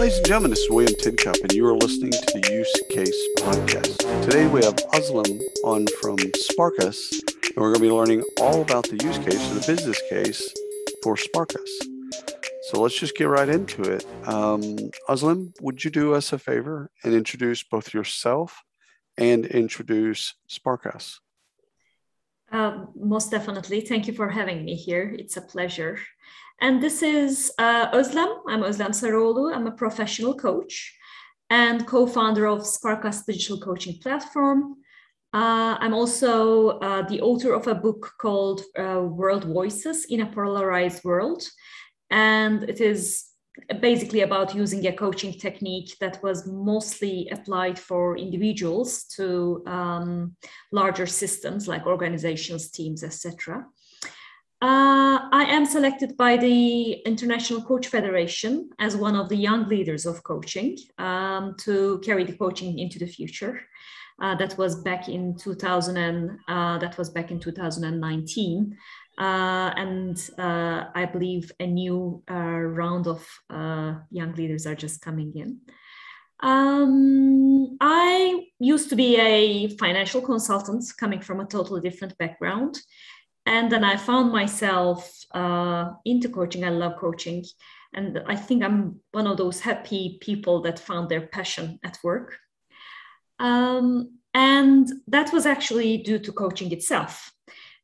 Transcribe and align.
Ladies 0.00 0.16
and 0.16 0.26
gentlemen, 0.26 0.50
this 0.50 0.60
is 0.60 0.70
William 0.70 0.94
Tincup, 0.94 1.36
and 1.42 1.52
you 1.52 1.66
are 1.66 1.76
listening 1.76 2.12
to 2.12 2.40
the 2.40 2.50
Use 2.50 2.82
Case 2.88 3.28
Podcast. 3.40 3.98
Today 4.24 4.46
we 4.46 4.64
have 4.64 4.76
Özlem 4.94 5.38
on 5.62 5.86
from 6.00 6.16
SparkUs, 6.16 7.12
and 7.20 7.56
we're 7.56 7.74
going 7.74 7.74
to 7.74 7.80
be 7.80 7.90
learning 7.90 8.24
all 8.40 8.62
about 8.62 8.88
the 8.88 8.96
use 9.04 9.18
case 9.18 9.50
or 9.50 9.56
the 9.56 9.64
business 9.66 10.00
case 10.08 10.54
for 11.02 11.16
SparkUs. 11.16 11.68
So 12.70 12.80
let's 12.80 12.98
just 12.98 13.14
get 13.14 13.24
right 13.24 13.50
into 13.50 13.82
it. 13.82 14.06
Um, 14.24 14.62
Özlem, 15.10 15.52
would 15.60 15.84
you 15.84 15.90
do 15.90 16.14
us 16.14 16.32
a 16.32 16.38
favor 16.38 16.90
and 17.04 17.12
introduce 17.12 17.62
both 17.62 17.92
yourself 17.92 18.62
and 19.18 19.44
introduce 19.44 20.34
SparkUs? 20.48 21.18
Uh, 22.50 22.86
most 22.96 23.30
definitely. 23.30 23.82
Thank 23.82 24.06
you 24.06 24.14
for 24.14 24.30
having 24.30 24.64
me 24.64 24.76
here. 24.76 25.14
It's 25.18 25.36
a 25.36 25.42
pleasure. 25.42 25.98
And 26.60 26.82
this 26.82 27.02
is 27.02 27.50
uh, 27.58 27.90
Özlem. 27.92 28.28
I'm 28.46 28.62
Özlem 28.62 28.92
Sarıoğlu. 28.92 29.54
I'm 29.54 29.66
a 29.66 29.76
professional 29.76 30.34
coach 30.36 30.94
and 31.48 31.86
co-founder 31.86 32.46
of 32.46 32.60
SparkUs 32.60 33.24
Digital 33.26 33.58
Coaching 33.60 33.98
Platform. 34.02 34.76
Uh, 35.32 35.76
I'm 35.80 35.94
also 35.94 36.78
uh, 36.80 37.02
the 37.08 37.22
author 37.22 37.54
of 37.54 37.66
a 37.66 37.74
book 37.74 38.12
called 38.18 38.60
uh, 38.78 39.00
World 39.00 39.44
Voices 39.44 40.04
in 40.10 40.20
a 40.20 40.26
Polarized 40.26 41.02
World. 41.02 41.42
And 42.10 42.64
it 42.64 42.80
is 42.80 43.24
basically 43.80 44.20
about 44.20 44.54
using 44.54 44.86
a 44.86 44.92
coaching 44.92 45.32
technique 45.32 45.96
that 46.00 46.22
was 46.22 46.46
mostly 46.46 47.28
applied 47.32 47.78
for 47.78 48.18
individuals 48.18 49.04
to 49.16 49.62
um, 49.66 50.36
larger 50.72 51.06
systems 51.06 51.66
like 51.66 51.86
organizations, 51.86 52.70
teams, 52.70 53.02
etc. 53.02 53.64
Uh, 54.62 55.24
I 55.32 55.44
am 55.48 55.64
selected 55.64 56.18
by 56.18 56.36
the 56.36 56.92
International 57.06 57.62
Coach 57.62 57.86
Federation 57.86 58.68
as 58.78 58.94
one 58.94 59.16
of 59.16 59.30
the 59.30 59.36
young 59.36 59.66
leaders 59.68 60.04
of 60.04 60.22
coaching 60.22 60.76
um, 60.98 61.54
to 61.60 61.98
carry 62.04 62.24
the 62.24 62.36
coaching 62.36 62.78
into 62.78 62.98
the 62.98 63.06
future. 63.06 63.62
Uh, 64.20 64.34
that 64.34 64.58
was 64.58 64.82
back 64.82 65.08
in 65.08 65.34
2000 65.34 65.96
and 65.96 66.38
uh, 66.46 66.76
that 66.76 66.98
was 66.98 67.08
back 67.08 67.30
in 67.30 67.40
2019 67.40 68.76
uh, 69.18 69.22
and 69.22 70.30
uh, 70.38 70.84
i 70.94 71.08
believe 71.10 71.50
a 71.58 71.66
new 71.66 72.22
uh, 72.30 72.34
round 72.34 73.06
of 73.06 73.26
young 74.10 74.34
leaders 74.34 74.66
are 74.66 74.74
just 74.74 75.00
coming 75.00 75.32
in. 75.34 75.58
Um, 76.40 77.78
i 77.80 78.44
used 78.58 78.90
to 78.90 78.96
be 78.96 79.16
a 79.18 79.68
financial 79.78 80.20
consultant 80.20 80.84
coming 80.98 81.22
from 81.22 81.40
a 81.40 81.46
totally 81.46 81.80
different 81.80 82.18
background 82.18 82.78
and 83.50 83.70
then 83.70 83.84
i 83.84 83.96
found 83.96 84.32
myself 84.32 84.98
uh, 85.34 85.90
into 86.04 86.28
coaching. 86.28 86.64
I 86.64 86.70
love 86.70 86.96
coaching. 86.96 87.44
And 87.92 88.22
i 88.26 88.36
think 88.36 88.62
i'm 88.62 89.00
one 89.12 89.26
of 89.26 89.36
those 89.36 89.60
happy 89.60 90.18
people 90.20 90.62
that 90.62 90.78
found 90.78 91.08
their 91.08 91.26
passion 91.26 91.78
at 91.82 91.98
work. 92.04 92.38
Um, 93.38 94.18
and 94.34 94.88
that 95.08 95.32
was 95.32 95.44
actually 95.46 95.98
due 95.98 96.20
to 96.20 96.32
coaching 96.32 96.70
itself. 96.72 97.32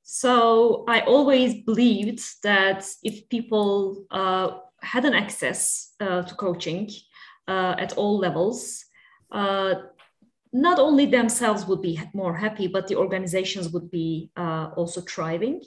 So 0.03 0.85
i 0.89 1.01
always 1.01 1.65
believed 1.65 2.23
that 2.43 2.81
if 3.03 3.29
people 3.29 4.07
uh, 4.11 4.49
had 4.81 5.05
an 5.05 5.15
access 5.15 5.95
uh, 6.01 6.23
to 6.23 6.35
coaching 6.35 6.91
uh, 7.49 7.75
at 7.85 7.93
all 7.99 8.19
levels 8.19 8.85
uh, 9.33 9.75
not 10.57 10.79
only 10.79 11.05
themselves 11.05 11.67
would 11.67 11.83
be 11.83 12.01
more 12.15 12.35
happy, 12.35 12.67
but 12.67 12.89
the 12.89 12.97
organizations 12.97 13.69
would 13.69 13.91
be 13.91 14.31
uh, 14.39 14.71
also 14.75 15.03
thriving. 15.03 15.61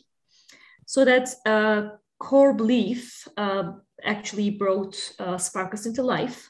So 0.87 1.05
that 1.05 1.29
uh, 1.45 1.97
core 2.17 2.55
belief 2.55 3.27
uh, 3.37 3.73
actually 4.03 4.49
brought 4.49 4.95
uh, 5.19 5.35
SparkUs 5.35 5.85
into 5.85 6.01
life. 6.01 6.49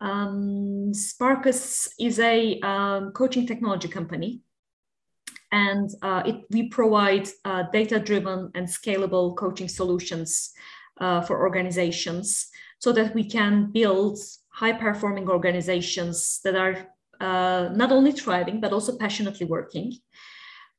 Um, 0.00 0.92
SparkUs 0.92 1.88
is 2.00 2.18
a 2.18 2.58
um, 2.60 3.12
coaching 3.12 3.46
technology 3.46 3.88
company, 3.88 4.40
and 5.52 5.90
uh, 6.00 6.22
it, 6.24 6.36
we 6.50 6.70
provide 6.70 7.28
uh, 7.44 7.64
data-driven 7.70 8.50
and 8.54 8.66
scalable 8.66 9.36
coaching 9.36 9.68
solutions 9.68 10.52
for 11.26 11.40
organizations 11.40 12.46
so 12.78 12.92
that 12.92 13.12
we 13.12 13.24
can 13.24 13.72
build 13.72 14.18
high-performing 14.50 15.28
organizations 15.28 16.40
that 16.44 16.54
are 16.54 16.86
uh, 17.22 17.68
not 17.72 17.92
only 17.92 18.12
thriving, 18.12 18.60
but 18.60 18.72
also 18.72 18.98
passionately 18.98 19.46
working. 19.46 19.92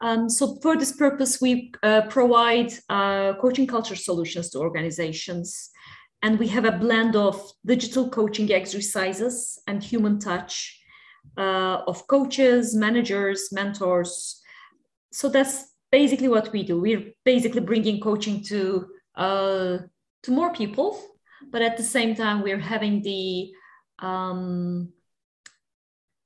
Um, 0.01 0.29
so 0.29 0.57
for 0.61 0.75
this 0.77 0.91
purpose, 0.91 1.39
we 1.39 1.71
uh, 1.81 2.01
provide 2.09 2.73
uh, 2.89 3.33
coaching 3.35 3.65
culture 3.65 3.95
solutions 3.95 4.49
to 4.49 4.59
organizations. 4.59 5.69
And 6.21 6.37
we 6.37 6.47
have 6.49 6.65
a 6.65 6.77
blend 6.83 7.15
of 7.15 7.41
digital 7.65 8.09
coaching 8.09 8.51
exercises 8.51 9.57
and 9.67 9.81
human 9.81 10.19
touch 10.19 10.77
uh, 11.37 11.81
of 11.87 12.05
coaches, 12.07 12.75
managers, 12.75 13.49
mentors. 13.53 14.41
So 15.11 15.29
that's 15.29 15.71
basically 15.91 16.27
what 16.27 16.51
we 16.51 16.63
do. 16.63 16.81
We're 16.81 17.13
basically 17.23 17.61
bringing 17.61 18.01
coaching 18.01 18.43
to, 18.45 18.87
uh, 19.15 19.77
to 20.23 20.31
more 20.31 20.51
people, 20.53 21.01
but 21.49 21.61
at 21.61 21.77
the 21.77 21.83
same 21.83 22.15
time, 22.15 22.41
we're 22.41 22.59
having 22.59 23.01
the 23.03 23.51
um, 23.99 24.91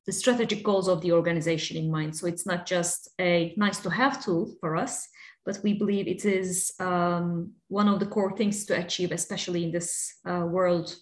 the 0.08 0.14
strategic 0.14 0.64
goals 0.64 0.88
of 0.88 1.02
the 1.02 1.12
organization 1.12 1.76
in 1.78 1.92
mind. 1.92 2.16
So 2.16 2.28
it's 2.28 2.46
not 2.46 2.66
just 2.66 3.10
a 3.20 3.54
nice 3.58 3.80
to 3.80 3.90
have 3.90 4.24
tool 4.24 4.56
for 4.62 4.78
us, 4.78 5.10
but 5.46 5.60
we 5.64 5.74
believe 5.74 6.08
it 6.08 6.24
is 6.24 6.72
um, 6.80 7.52
one 7.68 7.90
of 7.90 8.00
the 8.00 8.06
core 8.06 8.36
things 8.36 8.66
to 8.66 8.80
achieve, 8.80 9.12
especially 9.12 9.66
in 9.66 9.72
this 9.72 10.16
uh, 10.26 10.46
world 10.46 10.96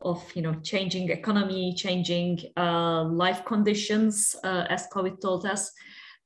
of 0.00 0.22
you 0.34 0.42
know 0.42 0.54
changing 0.62 1.08
economy, 1.10 1.72
changing 1.74 2.40
uh, 2.56 3.04
life 3.04 3.44
conditions, 3.44 4.34
uh, 4.44 4.64
as 4.68 4.88
COVID 4.92 5.20
told 5.20 5.46
us. 5.46 5.72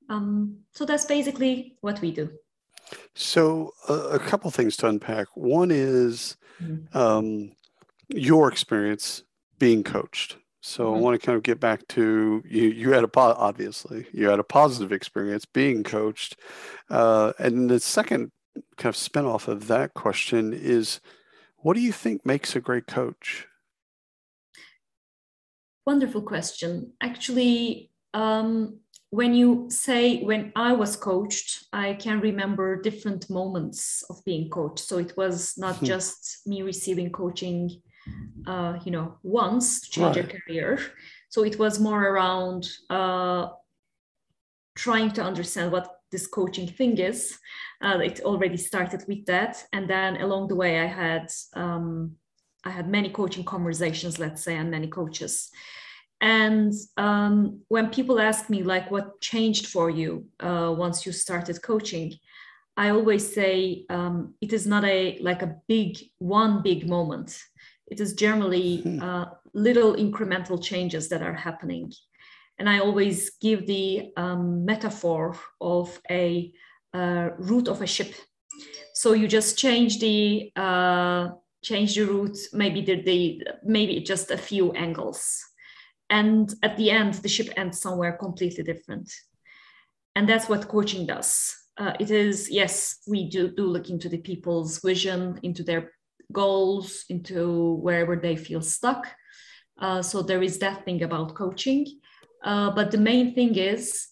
Um, 0.08 0.56
so 0.72 0.84
that's 0.84 1.04
basically 1.04 1.76
what 1.82 2.00
we 2.00 2.12
do. 2.12 2.30
So 3.14 3.72
a 3.88 4.18
couple 4.18 4.50
things 4.50 4.76
to 4.78 4.88
unpack. 4.88 5.28
One 5.34 5.70
is 5.70 6.36
mm-hmm. 6.62 6.96
um, 6.96 7.52
your 8.08 8.50
experience 8.50 9.22
being 9.58 9.82
coached 9.82 10.36
so 10.62 10.86
mm-hmm. 10.86 10.96
I 10.96 11.00
want 11.00 11.20
to 11.20 11.26
kind 11.26 11.36
of 11.36 11.42
get 11.42 11.58
back 11.58 11.86
to 11.88 12.42
you. 12.48 12.68
You 12.68 12.92
had 12.92 13.04
a 13.04 13.10
obviously 13.18 14.06
you 14.12 14.28
had 14.28 14.38
a 14.38 14.44
positive 14.44 14.92
experience 14.92 15.44
being 15.44 15.82
coached, 15.82 16.36
uh, 16.88 17.32
and 17.38 17.68
the 17.68 17.80
second 17.80 18.30
kind 18.76 18.94
of 18.94 18.96
spinoff 18.96 19.48
of 19.48 19.66
that 19.66 19.94
question 19.94 20.52
is, 20.52 21.00
what 21.58 21.74
do 21.74 21.80
you 21.80 21.92
think 21.92 22.24
makes 22.24 22.54
a 22.54 22.60
great 22.60 22.86
coach? 22.86 23.48
Wonderful 25.84 26.22
question. 26.22 26.92
Actually, 27.02 27.90
um, 28.14 28.78
when 29.10 29.34
you 29.34 29.66
say 29.68 30.22
when 30.22 30.52
I 30.54 30.74
was 30.74 30.94
coached, 30.94 31.64
I 31.72 31.94
can 31.94 32.20
remember 32.20 32.80
different 32.80 33.28
moments 33.28 34.04
of 34.08 34.24
being 34.24 34.48
coached. 34.48 34.78
So 34.78 34.98
it 34.98 35.16
was 35.16 35.54
not 35.58 35.76
hmm. 35.78 35.86
just 35.86 36.46
me 36.46 36.62
receiving 36.62 37.10
coaching 37.10 37.82
uh, 38.46 38.78
you 38.84 38.90
know, 38.90 39.18
once 39.22 39.80
to 39.80 39.90
change 39.90 40.16
right. 40.16 40.42
career. 40.46 40.80
So 41.28 41.44
it 41.44 41.58
was 41.58 41.80
more 41.80 42.02
around 42.02 42.68
uh, 42.90 43.48
trying 44.74 45.10
to 45.12 45.22
understand 45.22 45.72
what 45.72 46.00
this 46.10 46.26
coaching 46.26 46.68
thing 46.68 46.98
is. 46.98 47.38
Uh, 47.80 47.98
it 48.02 48.20
already 48.20 48.56
started 48.56 49.04
with 49.08 49.24
that, 49.26 49.64
and 49.72 49.88
then 49.88 50.20
along 50.20 50.48
the 50.48 50.56
way, 50.56 50.80
I 50.80 50.86
had 50.86 51.30
um, 51.54 52.16
I 52.64 52.70
had 52.70 52.88
many 52.88 53.10
coaching 53.10 53.44
conversations, 53.44 54.18
let's 54.18 54.42
say, 54.44 54.56
and 54.56 54.70
many 54.70 54.86
coaches. 54.86 55.50
And 56.20 56.72
um, 56.96 57.62
when 57.66 57.90
people 57.90 58.20
ask 58.20 58.48
me 58.48 58.62
like, 58.62 58.92
what 58.92 59.20
changed 59.20 59.66
for 59.66 59.90
you 59.90 60.26
uh, 60.38 60.72
once 60.76 61.04
you 61.04 61.10
started 61.10 61.60
coaching, 61.62 62.14
I 62.76 62.90
always 62.90 63.34
say 63.34 63.84
um, 63.90 64.34
it 64.40 64.52
is 64.52 64.66
not 64.66 64.84
a 64.84 65.18
like 65.20 65.42
a 65.42 65.56
big 65.66 65.98
one 66.18 66.62
big 66.62 66.88
moment 66.88 67.36
it 67.86 68.00
is 68.00 68.14
generally 68.14 68.78
hmm. 68.82 69.02
uh, 69.02 69.26
little 69.54 69.94
incremental 69.94 70.62
changes 70.62 71.08
that 71.08 71.22
are 71.22 71.34
happening. 71.34 71.92
And 72.58 72.68
I 72.68 72.78
always 72.80 73.30
give 73.40 73.66
the 73.66 74.12
um, 74.16 74.64
metaphor 74.64 75.36
of 75.60 76.00
a 76.10 76.52
uh, 76.94 77.30
route 77.38 77.68
of 77.68 77.82
a 77.82 77.86
ship. 77.86 78.14
So 78.94 79.14
you 79.14 79.26
just 79.26 79.58
change 79.58 79.98
the 80.00 80.52
uh, 80.54 81.30
change 81.62 81.94
the 81.94 82.04
route, 82.04 82.36
maybe 82.52 82.82
the, 82.82 83.02
the 83.02 83.44
maybe 83.64 84.00
just 84.00 84.30
a 84.30 84.36
few 84.36 84.72
angles, 84.72 85.42
and 86.10 86.52
at 86.62 86.76
the 86.76 86.90
end 86.90 87.14
the 87.14 87.28
ship 87.28 87.48
ends 87.56 87.80
somewhere 87.80 88.12
completely 88.12 88.64
different. 88.64 89.10
and 90.14 90.28
that's 90.28 90.48
what 90.48 90.68
coaching 90.68 91.06
does. 91.06 91.56
Uh, 91.78 91.94
it 91.98 92.10
is 92.10 92.50
yes, 92.50 92.98
we 93.06 93.30
do 93.30 93.50
do 93.50 93.64
look 93.64 93.88
into 93.88 94.08
the 94.08 94.18
people's 94.18 94.80
vision, 94.80 95.40
into 95.42 95.62
their 95.62 95.92
goals, 96.32 97.04
into 97.08 97.74
wherever 97.82 98.16
they 98.16 98.36
feel 98.36 98.60
stuck. 98.60 99.06
Uh, 99.80 100.02
so 100.02 100.22
there 100.22 100.42
is 100.42 100.58
that 100.58 100.84
thing 100.84 101.02
about 101.02 101.34
coaching, 101.34 101.86
uh, 102.44 102.70
but 102.70 102.90
the 102.90 102.98
main 102.98 103.34
thing 103.34 103.54
is 103.56 104.08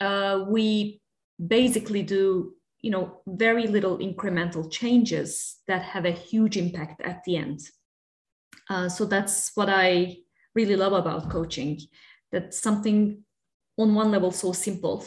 uh, 0.00 0.44
we 0.48 1.00
basically 1.44 2.02
do 2.02 2.54
you 2.80 2.90
know 2.90 3.20
very 3.26 3.66
little 3.66 3.98
incremental 3.98 4.70
changes 4.70 5.56
that 5.66 5.82
have 5.82 6.04
a 6.04 6.10
huge 6.10 6.56
impact 6.56 7.00
at 7.02 7.22
the 7.24 7.36
end. 7.36 7.60
Uh, 8.70 8.88
so 8.88 9.04
that's 9.04 9.50
what 9.54 9.68
I 9.68 10.18
really 10.54 10.76
love 10.76 10.92
about 10.92 11.30
coaching. 11.30 11.80
That 12.32 12.54
something 12.54 13.24
on 13.76 13.94
one 13.94 14.10
level 14.10 14.30
so 14.30 14.52
simple 14.52 15.04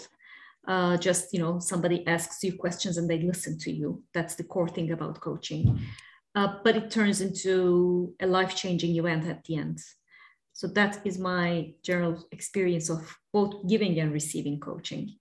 uh, 0.67 0.97
just 0.97 1.33
you 1.33 1.39
know 1.39 1.59
somebody 1.59 2.05
asks 2.07 2.43
you 2.43 2.57
questions 2.57 2.97
and 2.97 3.09
they 3.09 3.21
listen 3.21 3.57
to 3.57 3.71
you 3.71 4.03
that's 4.13 4.35
the 4.35 4.43
core 4.43 4.67
thing 4.67 4.91
about 4.91 5.19
coaching 5.21 5.79
uh, 6.37 6.59
but 6.63 6.75
it 6.75 6.91
turns 6.91 7.19
into 7.19 8.13
a 8.19 8.27
life-changing 8.27 8.95
event 8.95 9.25
at 9.25 9.43
the 9.45 9.55
end. 9.55 9.79
So 10.53 10.67
that 10.67 11.01
is 11.03 11.17
my 11.17 11.73
general 11.81 12.27
experience 12.31 12.89
of 12.91 13.01
both 13.33 13.67
giving 13.67 13.99
and 13.99 14.13
receiving 14.13 14.59
coaching. 14.59 15.15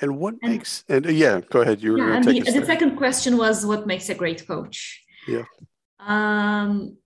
And 0.00 0.18
what 0.18 0.34
and, 0.42 0.52
makes 0.52 0.84
and 0.88 1.06
uh, 1.06 1.10
yeah 1.10 1.42
go 1.50 1.60
ahead. 1.60 1.82
You 1.82 1.92
were 1.92 1.98
yeah, 1.98 2.20
the, 2.20 2.40
the 2.40 2.64
second 2.64 2.96
question 2.96 3.36
was 3.36 3.66
what 3.66 3.86
makes 3.86 4.08
a 4.08 4.14
great 4.14 4.46
coach? 4.46 5.04
Yeah. 5.28 5.44
Um, 5.98 6.96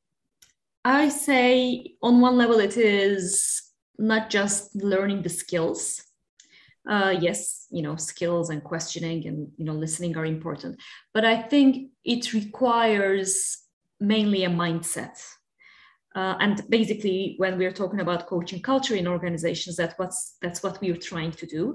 i 0.85 1.09
say 1.09 1.97
on 2.01 2.21
one 2.21 2.37
level 2.37 2.61
it 2.61 2.77
is 2.77 3.63
not 3.99 4.31
just 4.31 4.77
learning 4.77 5.23
the 5.23 5.35
skills. 5.43 6.01
Uh, 6.89 7.15
yes 7.27 7.64
you 7.75 7.83
know 7.83 7.97
skills 7.97 8.51
and 8.51 8.63
questioning 8.63 9.27
and 9.27 9.49
you 9.57 9.65
know 9.65 9.75
listening 9.75 10.17
are 10.17 10.27
important. 10.27 10.81
But 11.13 11.25
i 11.25 11.37
think 11.43 11.91
it 12.05 12.33
requires 12.33 13.59
mainly 14.01 14.45
a 14.45 14.51
mindset. 14.51 15.17
Uh, 16.15 16.37
and 16.39 16.63
basically 16.69 17.35
when 17.39 17.59
we're 17.59 17.73
talking 17.73 18.01
about 18.01 18.29
coaching 18.29 18.63
culture 18.63 18.95
in 18.95 19.09
organizations 19.09 19.75
that 19.77 19.95
what's 19.97 20.37
that's 20.41 20.63
what 20.63 20.81
we're 20.81 21.05
trying 21.11 21.33
to 21.33 21.47
do 21.47 21.75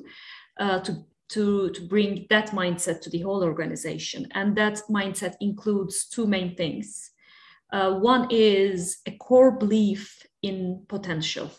uh, 0.59 0.79
to 0.79 0.91
to 1.29 1.69
to 1.71 1.81
bring 1.87 2.25
that 2.29 2.51
mindset 2.51 3.01
to 3.01 3.09
the 3.09 3.21
whole 3.21 3.43
organization. 3.43 4.27
And 4.31 4.55
that 4.55 4.81
mindset 4.89 5.35
includes 5.41 6.07
two 6.07 6.25
main 6.25 6.55
things. 6.55 7.11
Uh, 7.71 7.99
one 7.99 8.27
is 8.31 8.99
a 9.05 9.11
core 9.17 9.51
belief 9.51 10.25
in 10.41 10.85
potential 10.87 11.51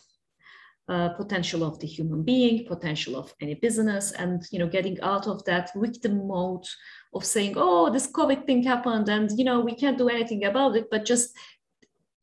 uh, 0.90 1.10
potential 1.10 1.62
of 1.62 1.78
the 1.78 1.86
human 1.86 2.24
being, 2.24 2.66
potential 2.66 3.16
of 3.16 3.32
any 3.40 3.54
business, 3.54 4.10
and 4.10 4.42
you 4.50 4.58
know, 4.58 4.66
getting 4.66 5.00
out 5.02 5.28
of 5.28 5.44
that 5.44 5.70
victim 5.76 6.26
mode 6.26 6.66
of 7.14 7.24
saying, 7.24 7.54
"Oh, 7.56 7.90
this 7.90 8.10
COVID 8.10 8.44
thing 8.44 8.64
happened, 8.64 9.08
and 9.08 9.30
you 9.38 9.44
know, 9.44 9.60
we 9.60 9.74
can't 9.74 9.96
do 9.96 10.08
anything 10.08 10.44
about 10.44 10.76
it," 10.76 10.88
but 10.90 11.04
just 11.04 11.36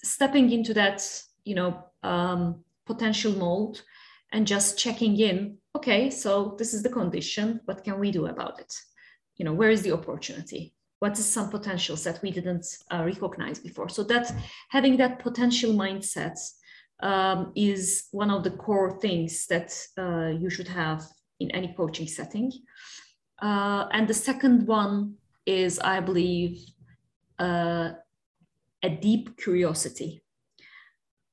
stepping 0.04 0.52
into 0.52 0.74
that, 0.74 1.02
you 1.46 1.56
know, 1.56 1.82
um, 2.04 2.62
potential 2.86 3.32
mode 3.32 3.80
and 4.34 4.46
just 4.46 4.78
checking 4.78 5.18
in. 5.18 5.58
Okay, 5.74 6.10
so 6.10 6.56
this 6.60 6.74
is 6.74 6.84
the 6.84 6.90
condition. 6.90 7.62
What 7.66 7.86
can 7.86 7.98
we 8.00 8.12
do 8.12 8.28
about 8.28 8.60
it? 8.60 8.74
You 9.38 9.46
know, 9.46 9.54
where 9.54 9.70
is 9.70 9.82
the 9.82 9.94
opportunity? 9.94 10.74
What 11.00 11.18
is 11.18 11.26
some 11.26 11.50
potentials 11.50 12.04
that 12.04 12.22
we 12.22 12.32
didn't 12.32 12.66
uh, 12.92 13.04
recognize 13.06 13.60
before? 13.60 13.88
So 13.88 14.04
that 14.04 14.34
having 14.70 14.98
that 14.98 15.20
potential 15.20 15.72
mindset 15.74 16.38
um, 17.02 17.52
is 17.56 18.08
one 18.12 18.32
of 18.32 18.44
the 18.44 18.52
core 18.52 19.00
things 19.00 19.48
that 19.48 19.74
uh, 19.98 20.28
you 20.28 20.50
should 20.50 20.68
have 20.68 21.04
in 21.40 21.52
any 21.52 21.74
coaching 21.76 22.08
setting. 22.08 22.52
Uh, 23.42 23.88
and 23.92 24.08
the 24.08 24.14
second 24.14 24.66
one 24.66 25.16
is, 25.46 25.80
I 25.80 26.00
believe, 26.00 26.60
uh, 27.40 27.92
a 28.84 28.90
deep 28.90 29.38
curiosity. 29.38 30.24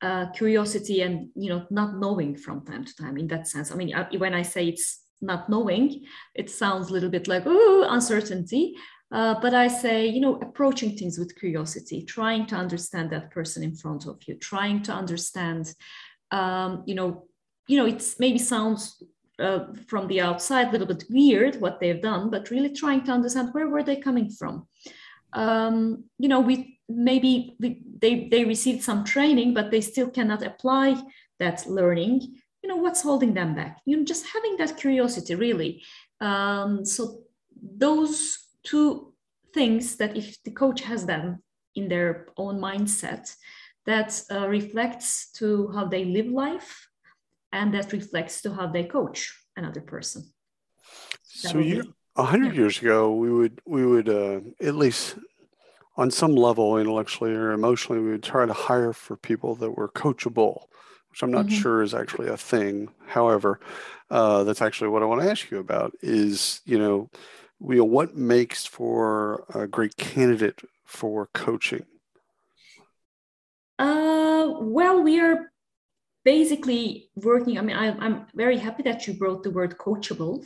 Uh, 0.03 0.31
curiosity 0.33 1.01
and 1.01 1.31
you 1.35 1.49
know 1.49 1.67
not 1.71 1.99
knowing 1.99 2.37
from 2.37 2.63
time 2.67 2.85
to 2.85 2.95
time 2.95 3.17
in 3.17 3.27
that 3.27 3.49
sense 3.49 3.73
i 3.73 3.75
mean 3.75 3.91
when 4.19 4.35
i 4.35 4.43
say 4.43 4.69
it's 4.69 5.05
not 5.23 5.49
knowing 5.49 6.05
it 6.35 6.51
sounds 6.51 6.91
a 6.91 6.93
little 6.93 7.09
bit 7.09 7.27
like 7.27 7.45
oh 7.47 7.87
uncertainty 7.89 8.75
uh, 9.13 9.41
but 9.41 9.55
I 9.55 9.69
say, 9.69 10.07
you 10.07 10.21
know, 10.21 10.37
approaching 10.37 10.97
things 10.97 11.19
with 11.19 11.39
curiosity, 11.39 12.03
trying 12.03 12.47
to 12.47 12.57
understand 12.57 13.11
that 13.11 13.31
person 13.31 13.63
in 13.63 13.75
front 13.75 14.07
of 14.07 14.19
you, 14.27 14.35
trying 14.35 14.83
to 14.83 14.93
understand, 14.93 15.73
um, 16.31 16.83
you 16.87 16.95
know, 16.95 17.27
you 17.69 17.79
know, 17.79 17.87
it's 17.87 18.19
maybe 18.19 18.39
sounds 18.39 19.03
uh, 19.39 19.67
from 19.87 20.07
the 20.09 20.21
outside 20.21 20.69
a 20.69 20.71
little 20.73 20.87
bit 20.87 21.05
weird 21.11 21.61
what 21.61 21.81
they've 21.81 22.03
done, 22.03 22.31
but 22.31 22.51
really 22.51 22.73
trying 22.73 23.03
to 23.05 23.13
understand 23.13 23.51
where 23.53 23.69
were 23.69 23.83
they 23.83 23.97
coming 23.97 24.31
from. 24.31 24.67
Um, 25.33 26.05
you 26.19 26.29
know, 26.29 26.41
we 26.41 26.79
maybe 26.89 27.57
we, 27.59 27.83
they 28.01 28.29
they 28.29 28.45
received 28.45 28.83
some 28.83 29.05
training, 29.05 29.55
but 29.55 29.71
they 29.71 29.81
still 29.81 30.09
cannot 30.11 30.43
apply 30.43 31.03
that 31.41 31.67
learning. 31.67 32.21
You 32.63 32.69
know, 32.69 32.77
what's 32.77 33.03
holding 33.03 33.35
them 33.35 33.55
back? 33.55 33.81
You 33.85 33.97
know, 33.97 34.05
just 34.05 34.27
having 34.27 34.57
that 34.59 34.77
curiosity, 34.77 35.35
really. 35.35 35.83
Um, 36.21 36.85
so 36.85 37.23
those 37.61 38.39
two 38.65 39.13
things 39.53 39.97
that 39.97 40.17
if 40.17 40.43
the 40.43 40.51
coach 40.51 40.81
has 40.83 41.07
them 41.07 41.43
in 41.75 41.89
their 41.89 42.27
own 42.37 42.59
mindset 42.59 43.35
that 43.87 44.21
uh, 44.31 44.49
reflects 44.49 45.31
to 45.33 45.71
how 45.73 45.85
they 45.85 46.05
live 46.05 46.27
life 46.27 46.89
and 47.53 47.73
that 47.75 47.93
reflects 47.93 48.43
to 48.43 48.53
how 48.53 48.67
they 48.67 48.85
coach 48.85 49.33
another 49.57 49.81
person 49.81 50.25
so 51.23 51.59
you 51.59 51.95
a 52.17 52.25
hundred 52.25 52.55
yeah. 52.55 52.61
years 52.61 52.81
ago 52.81 53.13
we 53.13 53.31
would 53.31 53.61
we 53.67 53.85
would 53.87 54.09
uh, 54.09 54.41
at 54.61 54.75
least 54.75 55.17
on 55.97 56.11
some 56.11 56.35
level 56.35 56.79
intellectually 56.79 57.33
or 57.33 57.53
emotionally 57.53 58.01
we 58.03 58.11
would 58.11 58.23
try 58.23 58.45
to 58.47 58.53
hire 58.53 58.93
for 58.93 59.17
people 59.17 59.55
that 59.55 59.71
were 59.71 59.89
coachable 59.89 60.65
which 61.11 61.23
i'm 61.23 61.31
not 61.31 61.47
mm-hmm. 61.47 61.61
sure 61.61 61.83
is 61.83 61.95
actually 61.95 62.29
a 62.29 62.37
thing 62.37 62.89
however 63.07 63.61
uh, 64.11 64.45
that's 64.45 64.63
actually 64.63 64.89
what 64.89 65.03
i 65.03 65.07
want 65.07 65.21
to 65.21 65.31
ask 65.31 65.51
you 65.51 65.59
about 65.59 65.93
is 66.03 66.61
you 66.65 66.79
know 66.79 67.09
you 67.61 67.77
know, 67.77 67.85
what 67.85 68.17
makes 68.17 68.67
for 68.67 69.45
a 69.55 69.67
great 69.67 69.97
candidate 69.97 70.63
for 70.85 71.29
coaching? 71.33 71.87
Uh, 73.79 74.55
well, 74.61 75.03
we 75.03 75.21
are 75.21 75.53
basically 76.25 77.11
working. 77.17 77.59
I 77.59 77.63
mean, 77.63 77.77
I, 77.77 78.07
am 78.07 78.27
very 78.35 78.59
happy 78.59 78.83
that 78.85 79.07
you 79.07 79.15
brought 79.15 79.43
the 79.43 79.51
word 79.51 79.77
coachable 79.79 80.45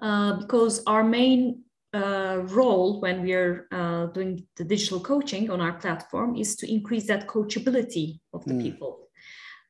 uh, 0.00 0.34
because 0.34 0.82
our 0.86 1.04
main 1.04 1.62
uh, 1.92 2.42
role 2.44 3.00
when 3.00 3.22
we 3.22 3.32
are 3.32 3.66
uh, 3.72 4.06
doing 4.06 4.46
the 4.56 4.64
digital 4.64 5.00
coaching 5.00 5.50
on 5.50 5.60
our 5.60 5.72
platform 5.72 6.36
is 6.36 6.56
to 6.56 6.70
increase 6.70 7.06
that 7.08 7.26
coachability 7.26 8.20
of 8.32 8.44
the 8.44 8.54
mm. 8.54 8.62
people. 8.62 9.08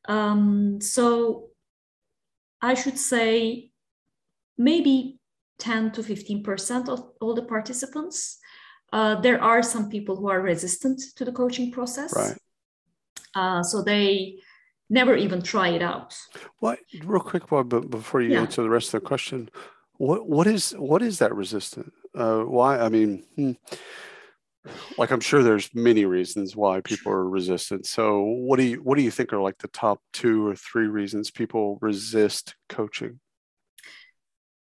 Um, 0.07 0.81
so 0.81 1.49
I 2.61 2.75
should 2.75 2.99
say 2.99 3.71
maybe 4.59 5.20
10 5.61 5.93
to 5.93 6.03
15% 6.03 6.89
of 6.89 7.11
all 7.21 7.35
the 7.35 7.43
participants. 7.43 8.39
Uh, 8.93 9.21
there 9.21 9.41
are 9.41 9.63
some 9.63 9.89
people 9.89 10.17
who 10.17 10.29
are 10.29 10.41
resistant 10.41 11.01
to 11.17 11.25
the 11.25 11.33
coaching 11.33 11.71
process. 11.71 12.13
Right. 12.17 12.37
Uh, 13.35 13.63
so 13.63 13.83
they 13.83 14.39
never 14.89 15.15
even 15.17 15.41
try 15.43 15.69
it 15.69 15.83
out. 15.83 16.17
What, 16.59 16.81
real 17.05 17.21
quick, 17.21 17.47
Bob, 17.47 17.91
before 17.91 18.21
you 18.21 18.33
yeah. 18.33 18.41
answer 18.41 18.63
the 18.63 18.71
rest 18.71 18.89
of 18.93 19.03
the 19.03 19.07
question, 19.07 19.49
what 19.99 20.27
what 20.27 20.47
is 20.47 20.73
what 20.73 21.03
is 21.03 21.19
that 21.19 21.35
resistant? 21.35 21.93
Uh, 22.17 22.41
why? 22.41 22.79
I 22.79 22.89
mean, 22.89 23.23
hmm, 23.37 23.53
like 24.99 25.11
I'm 25.11 25.21
sure 25.21 25.43
there's 25.43 25.75
many 25.75 26.05
reasons 26.05 26.57
why 26.57 26.81
people 26.81 27.13
are 27.13 27.29
resistant. 27.29 27.87
So 27.87 28.23
what 28.23 28.59
do 28.59 28.65
you 28.65 28.83
what 28.83 28.97
do 28.97 29.03
you 29.03 29.11
think 29.11 29.33
are 29.33 29.41
like 29.41 29.59
the 29.59 29.69
top 29.69 30.01
two 30.13 30.47
or 30.47 30.57
three 30.57 30.87
reasons 30.87 31.31
people 31.31 31.79
resist 31.81 32.55
coaching? 32.69 33.21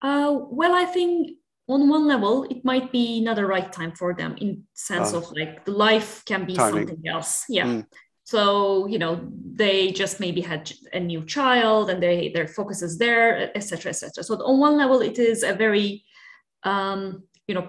Uh, 0.02 0.38
well, 0.50 0.74
I 0.74 0.84
think 0.84 1.38
on 1.68 1.88
one 1.88 2.06
level, 2.06 2.44
it 2.44 2.64
might 2.64 2.90
be 2.92 3.20
not 3.20 3.36
the 3.36 3.46
right 3.46 3.70
time 3.70 3.92
for 3.92 4.14
them 4.14 4.36
in 4.38 4.64
sense 4.74 5.12
uh, 5.12 5.18
of 5.18 5.30
like 5.32 5.64
the 5.64 5.72
life 5.72 6.24
can 6.24 6.46
be 6.46 6.54
timing. 6.54 6.88
something 6.88 7.08
else. 7.08 7.44
Yeah. 7.48 7.66
Mm. 7.66 7.86
So 8.24 8.86
you 8.86 8.98
know 8.98 9.28
they 9.54 9.90
just 9.92 10.20
maybe 10.20 10.40
had 10.40 10.70
a 10.92 11.00
new 11.00 11.24
child 11.24 11.90
and 11.90 12.02
they 12.02 12.30
their 12.34 12.46
focus 12.46 12.82
is 12.82 12.98
there, 12.98 13.50
etc., 13.56 13.90
etc. 13.90 14.22
So 14.22 14.34
on 14.36 14.60
one 14.60 14.76
level, 14.76 15.00
it 15.00 15.18
is 15.18 15.42
a 15.42 15.54
very 15.54 16.04
um, 16.62 17.24
you 17.46 17.54
know 17.54 17.68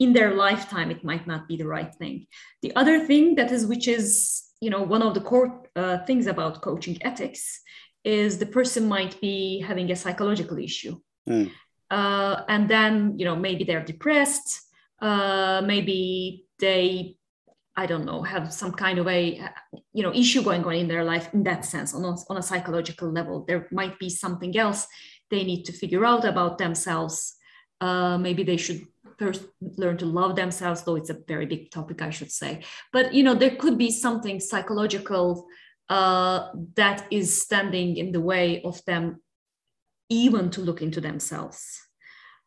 in 0.00 0.12
their 0.12 0.34
lifetime 0.34 0.90
it 0.90 1.04
might 1.04 1.26
not 1.26 1.46
be 1.48 1.56
the 1.56 1.66
right 1.66 1.94
thing. 1.94 2.26
The 2.62 2.74
other 2.74 3.06
thing 3.06 3.36
that 3.36 3.52
is 3.52 3.66
which 3.66 3.86
is 3.86 4.42
you 4.60 4.70
know 4.70 4.82
one 4.82 5.02
of 5.02 5.14
the 5.14 5.20
core 5.20 5.62
uh, 5.76 5.98
things 6.06 6.26
about 6.26 6.62
coaching 6.62 6.98
ethics 7.02 7.60
is 8.02 8.38
the 8.38 8.46
person 8.46 8.88
might 8.88 9.20
be 9.20 9.60
having 9.60 9.90
a 9.90 9.96
psychological 9.96 10.58
issue 10.58 10.96
Mm. 11.28 11.50
Uh, 11.90 12.42
and 12.48 12.68
then, 12.68 13.18
you 13.18 13.24
know, 13.24 13.36
maybe 13.36 13.64
they're 13.64 13.84
depressed, 13.84 14.60
uh, 15.00 15.62
maybe 15.64 16.44
they, 16.58 17.16
I 17.76 17.86
don't 17.86 18.04
know, 18.04 18.22
have 18.22 18.52
some 18.52 18.72
kind 18.72 18.98
of 18.98 19.06
a, 19.08 19.40
you 19.92 20.02
know, 20.02 20.14
issue 20.14 20.42
going 20.42 20.64
on 20.64 20.74
in 20.74 20.88
their 20.88 21.04
life 21.04 21.28
in 21.34 21.42
that 21.44 21.64
sense, 21.64 21.94
on 21.94 22.04
a, 22.04 22.14
on 22.30 22.36
a 22.36 22.42
psychological 22.42 23.10
level. 23.10 23.44
There 23.46 23.68
might 23.70 23.98
be 23.98 24.08
something 24.08 24.56
else 24.56 24.86
they 25.30 25.44
need 25.44 25.64
to 25.64 25.72
figure 25.72 26.04
out 26.04 26.24
about 26.24 26.58
themselves. 26.58 27.34
Uh, 27.80 28.16
maybe 28.18 28.44
they 28.44 28.56
should 28.56 28.82
first 29.18 29.44
learn 29.60 29.96
to 29.98 30.06
love 30.06 30.36
themselves, 30.36 30.82
though 30.82 30.96
it's 30.96 31.10
a 31.10 31.18
very 31.26 31.46
big 31.46 31.70
topic, 31.70 32.02
I 32.02 32.10
should 32.10 32.30
say. 32.30 32.62
But 32.92 33.14
you 33.14 33.22
know, 33.22 33.34
there 33.34 33.56
could 33.56 33.78
be 33.78 33.90
something 33.90 34.40
psychological 34.40 35.46
uh, 35.88 36.48
that 36.76 37.06
is 37.10 37.42
standing 37.42 37.96
in 37.96 38.12
the 38.12 38.20
way 38.20 38.62
of 38.62 38.84
them 38.84 39.20
even 40.08 40.50
to 40.50 40.60
look 40.60 40.82
into 40.82 41.00
themselves. 41.00 41.80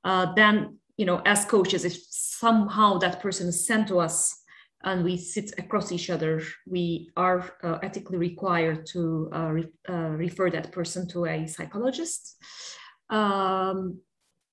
Uh, 0.03 0.33
then, 0.35 0.77
you 0.97 1.05
know, 1.05 1.21
as 1.25 1.45
coaches, 1.45 1.85
if 1.85 1.97
somehow 2.09 2.97
that 2.99 3.21
person 3.21 3.47
is 3.47 3.65
sent 3.65 3.87
to 3.87 3.99
us 3.99 4.35
and 4.83 5.03
we 5.03 5.17
sit 5.17 5.51
across 5.57 5.91
each 5.91 6.09
other, 6.09 6.41
we 6.67 7.09
are 7.17 7.51
uh, 7.63 7.79
ethically 7.83 8.17
required 8.17 8.85
to 8.85 9.29
uh, 9.33 9.49
re- 9.49 9.73
uh, 9.89 10.11
refer 10.11 10.49
that 10.49 10.71
person 10.71 11.07
to 11.09 11.25
a 11.25 11.47
psychologist. 11.47 12.35
Um, 13.09 13.99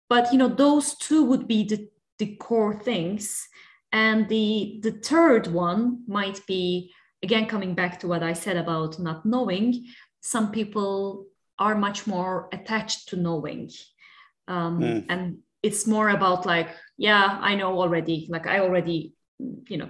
but 0.09 0.33
you 0.33 0.39
know, 0.39 0.49
those 0.49 0.97
two 0.97 1.25
would 1.25 1.47
be 1.47 1.65
the, 1.65 1.89
the 2.19 2.37
core 2.37 2.75
things, 2.75 3.47
and 3.93 4.29
the 4.29 4.81
the 4.83 4.93
third 4.93 5.47
one 5.47 6.03
might 6.07 6.45
be 6.47 6.93
again 7.23 7.47
coming 7.47 7.75
back 7.75 8.01
to 8.01 8.09
what 8.09 8.23
I 8.23 8.33
said 8.33 8.57
about 8.57 8.99
not 8.99 9.25
knowing. 9.25 9.87
Some 10.21 10.51
people 10.51 11.27
are 11.59 11.75
much 11.75 12.07
more 12.07 12.49
attached 12.53 13.09
to 13.09 13.17
knowing, 13.17 13.71
um, 14.49 14.81
mm. 14.81 15.07
and 15.09 15.39
it's 15.63 15.87
more 15.87 16.11
about 16.11 16.47
like, 16.47 16.69
yeah, 16.99 17.39
I 17.41 17.55
know 17.55 17.79
already. 17.81 18.27
Like 18.31 18.47
I 18.47 18.61
already 18.61 19.15
you 19.39 19.77
know 19.77 19.89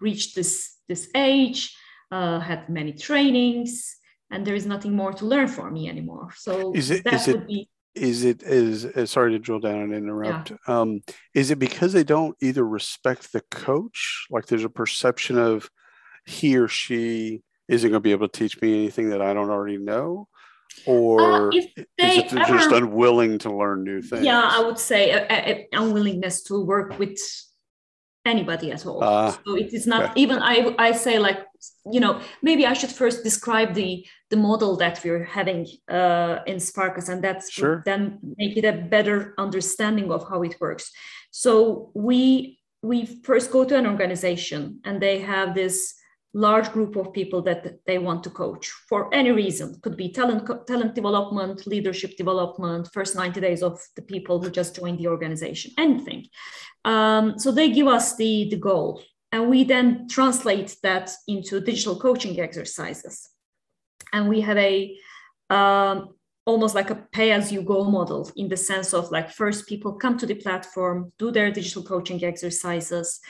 reached 0.00 0.34
this 0.34 0.76
this 0.88 1.08
age 1.14 1.76
uh, 2.10 2.38
had 2.38 2.68
many 2.68 2.92
trainings 2.92 3.96
and 4.30 4.46
there 4.46 4.54
is 4.54 4.66
nothing 4.66 4.94
more 4.94 5.12
to 5.12 5.24
learn 5.24 5.48
for 5.48 5.70
me 5.70 5.88
anymore 5.88 6.30
so 6.36 6.72
is 6.74 6.90
it 6.90 7.06
is 7.12 7.28
it 7.28 7.46
be, 7.46 7.68
is 7.94 8.24
it 8.24 8.42
is 8.42 8.84
uh, 8.84 9.06
sorry 9.06 9.32
to 9.32 9.38
drill 9.38 9.60
down 9.60 9.80
and 9.80 9.94
interrupt 9.94 10.50
yeah. 10.50 10.56
um, 10.66 11.00
is 11.34 11.50
it 11.50 11.58
because 11.58 11.92
they 11.92 12.04
don't 12.04 12.36
either 12.40 12.66
respect 12.66 13.32
the 13.32 13.42
coach 13.50 14.26
like 14.30 14.46
there's 14.46 14.64
a 14.64 14.68
perception 14.68 15.38
of 15.38 15.70
he 16.24 16.56
or 16.56 16.68
she 16.68 17.42
isn't 17.68 17.90
going 17.90 18.00
to 18.00 18.04
be 18.04 18.12
able 18.12 18.28
to 18.28 18.38
teach 18.38 18.60
me 18.60 18.74
anything 18.74 19.10
that 19.10 19.22
i 19.22 19.32
don't 19.32 19.50
already 19.50 19.78
know 19.78 20.28
or 20.84 21.48
uh, 21.48 21.56
is 21.56 21.66
it 21.76 22.32
ever, 22.32 22.58
just 22.58 22.70
unwilling 22.70 23.38
to 23.38 23.54
learn 23.54 23.84
new 23.84 24.02
things 24.02 24.24
yeah 24.24 24.48
i 24.52 24.60
would 24.60 24.78
say 24.78 25.10
a, 25.10 25.26
a, 25.30 25.68
unwillingness 25.72 26.42
to 26.42 26.64
work 26.64 26.98
with 26.98 27.18
anybody 28.26 28.72
at 28.72 28.84
all. 28.84 29.02
Uh, 29.02 29.32
so 29.46 29.56
it 29.56 29.72
is 29.72 29.86
not 29.86 30.10
okay. 30.10 30.20
even 30.20 30.38
I 30.42 30.74
I 30.78 30.92
say 30.92 31.18
like 31.18 31.38
you 31.90 32.00
know 32.00 32.20
maybe 32.42 32.66
I 32.66 32.74
should 32.74 32.90
first 32.90 33.24
describe 33.24 33.74
the 33.74 34.06
the 34.30 34.36
model 34.36 34.76
that 34.76 35.00
we're 35.04 35.24
having 35.24 35.66
uh, 35.88 36.38
in 36.46 36.56
SparkUs 36.56 37.08
and 37.08 37.22
that's 37.22 37.50
sure. 37.50 37.82
then 37.86 38.18
make 38.36 38.56
it 38.56 38.64
a 38.64 38.72
better 38.72 39.34
understanding 39.38 40.10
of 40.10 40.28
how 40.28 40.42
it 40.42 40.56
works. 40.60 40.90
So 41.30 41.90
we 41.94 42.58
we 42.82 43.06
first 43.06 43.50
go 43.50 43.64
to 43.64 43.76
an 43.76 43.86
organization 43.86 44.80
and 44.84 45.00
they 45.00 45.20
have 45.20 45.54
this 45.54 45.94
large 46.36 46.70
group 46.70 46.96
of 46.96 47.14
people 47.14 47.40
that 47.40 47.78
they 47.86 47.96
want 47.96 48.22
to 48.22 48.28
coach 48.28 48.68
for 48.88 49.12
any 49.12 49.30
reason. 49.30 49.74
Could 49.80 49.96
be 49.96 50.10
talent 50.12 50.46
talent 50.66 50.94
development 50.94 51.66
leadership 51.66 52.14
development 52.18 52.90
first 52.92 53.16
90 53.16 53.40
days 53.40 53.62
of 53.62 53.80
the 53.96 54.02
people 54.02 54.42
who 54.42 54.50
just 54.50 54.76
joined 54.76 54.98
the 54.98 55.08
organization 55.08 55.72
anything. 55.78 56.26
Um, 56.84 57.38
so 57.38 57.50
they 57.50 57.70
give 57.70 57.86
us 57.86 58.16
the 58.16 58.48
the 58.50 58.58
goal 58.58 59.02
and 59.32 59.48
we 59.48 59.64
then 59.64 60.08
translate 60.08 60.76
that 60.82 61.10
into 61.26 61.60
digital 61.60 61.98
coaching 61.98 62.38
exercises. 62.38 63.30
And 64.12 64.28
we 64.28 64.42
have 64.42 64.58
a 64.58 64.94
um, 65.48 66.10
almost 66.44 66.74
like 66.74 66.90
a 66.90 67.02
pay 67.12 67.32
as 67.32 67.50
you 67.50 67.62
go 67.62 67.82
model 67.84 68.30
in 68.36 68.48
the 68.48 68.58
sense 68.58 68.92
of 68.92 69.10
like 69.10 69.30
first 69.30 69.66
people 69.66 69.94
come 69.94 70.18
to 70.18 70.26
the 70.26 70.34
platform 70.34 71.12
do 71.18 71.30
their 71.30 71.50
digital 71.50 71.82
coaching 71.82 72.22
exercises 72.22 73.20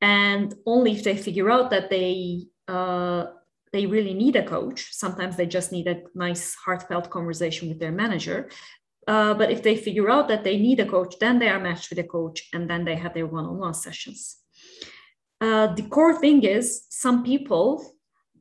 and 0.00 0.54
only 0.66 0.92
if 0.92 1.04
they 1.04 1.16
figure 1.16 1.50
out 1.50 1.70
that 1.70 1.90
they 1.90 2.46
uh, 2.68 3.26
they 3.72 3.86
really 3.86 4.14
need 4.14 4.36
a 4.36 4.44
coach 4.44 4.88
sometimes 4.92 5.36
they 5.36 5.46
just 5.46 5.72
need 5.72 5.86
a 5.86 6.02
nice 6.14 6.54
heartfelt 6.54 7.10
conversation 7.10 7.68
with 7.68 7.78
their 7.78 7.92
manager 7.92 8.50
uh, 9.08 9.32
but 9.34 9.50
if 9.50 9.62
they 9.62 9.76
figure 9.76 10.10
out 10.10 10.28
that 10.28 10.44
they 10.44 10.56
need 10.56 10.80
a 10.80 10.86
coach 10.86 11.14
then 11.20 11.38
they 11.38 11.48
are 11.48 11.60
matched 11.60 11.90
with 11.90 11.98
a 11.98 12.04
coach 12.04 12.48
and 12.52 12.68
then 12.68 12.84
they 12.84 12.96
have 12.96 13.14
their 13.14 13.26
one-on-one 13.26 13.74
sessions 13.74 14.38
uh, 15.40 15.66
the 15.74 15.82
core 15.82 16.18
thing 16.18 16.42
is 16.42 16.86
some 16.90 17.22
people 17.22 17.92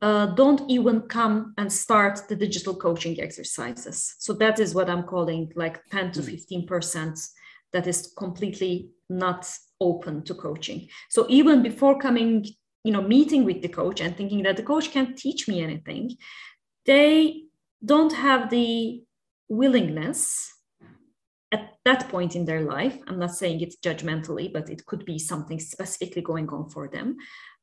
uh, 0.01 0.27
don't 0.27 0.69
even 0.69 1.01
come 1.01 1.53
and 1.57 1.71
start 1.71 2.19
the 2.27 2.35
digital 2.35 2.75
coaching 2.75 3.19
exercises 3.21 4.15
so 4.19 4.33
that 4.33 4.59
is 4.59 4.75
what 4.75 4.89
i'm 4.89 5.03
calling 5.03 5.51
like 5.55 5.83
10 5.91 6.11
to 6.11 6.21
15 6.21 6.61
hmm. 6.61 6.67
percent 6.67 7.17
that 7.75 7.87
is 7.87 8.13
completely 8.17 8.89
not 9.09 9.45
open 9.81 10.23
to 10.23 10.33
coaching. 10.33 10.87
So 11.09 11.25
even 11.27 11.61
before 11.61 11.99
coming, 11.99 12.45
you 12.85 12.93
know, 12.93 13.01
meeting 13.01 13.43
with 13.43 13.61
the 13.61 13.67
coach 13.67 13.99
and 13.99 14.15
thinking 14.15 14.43
that 14.43 14.55
the 14.55 14.63
coach 14.63 14.91
can't 14.91 15.17
teach 15.17 15.47
me 15.49 15.61
anything, 15.61 16.15
they 16.85 17.43
don't 17.83 18.13
have 18.13 18.49
the 18.49 19.03
willingness 19.49 20.51
at 21.51 21.73
that 21.83 22.07
point 22.07 22.35
in 22.35 22.45
their 22.45 22.61
life. 22.61 22.97
I'm 23.07 23.19
not 23.19 23.35
saying 23.35 23.59
it's 23.59 23.75
judgmentally, 23.77 24.53
but 24.53 24.69
it 24.69 24.85
could 24.85 25.03
be 25.03 25.19
something 25.19 25.59
specifically 25.59 26.21
going 26.21 26.47
on 26.49 26.69
for 26.69 26.87
them. 26.87 27.17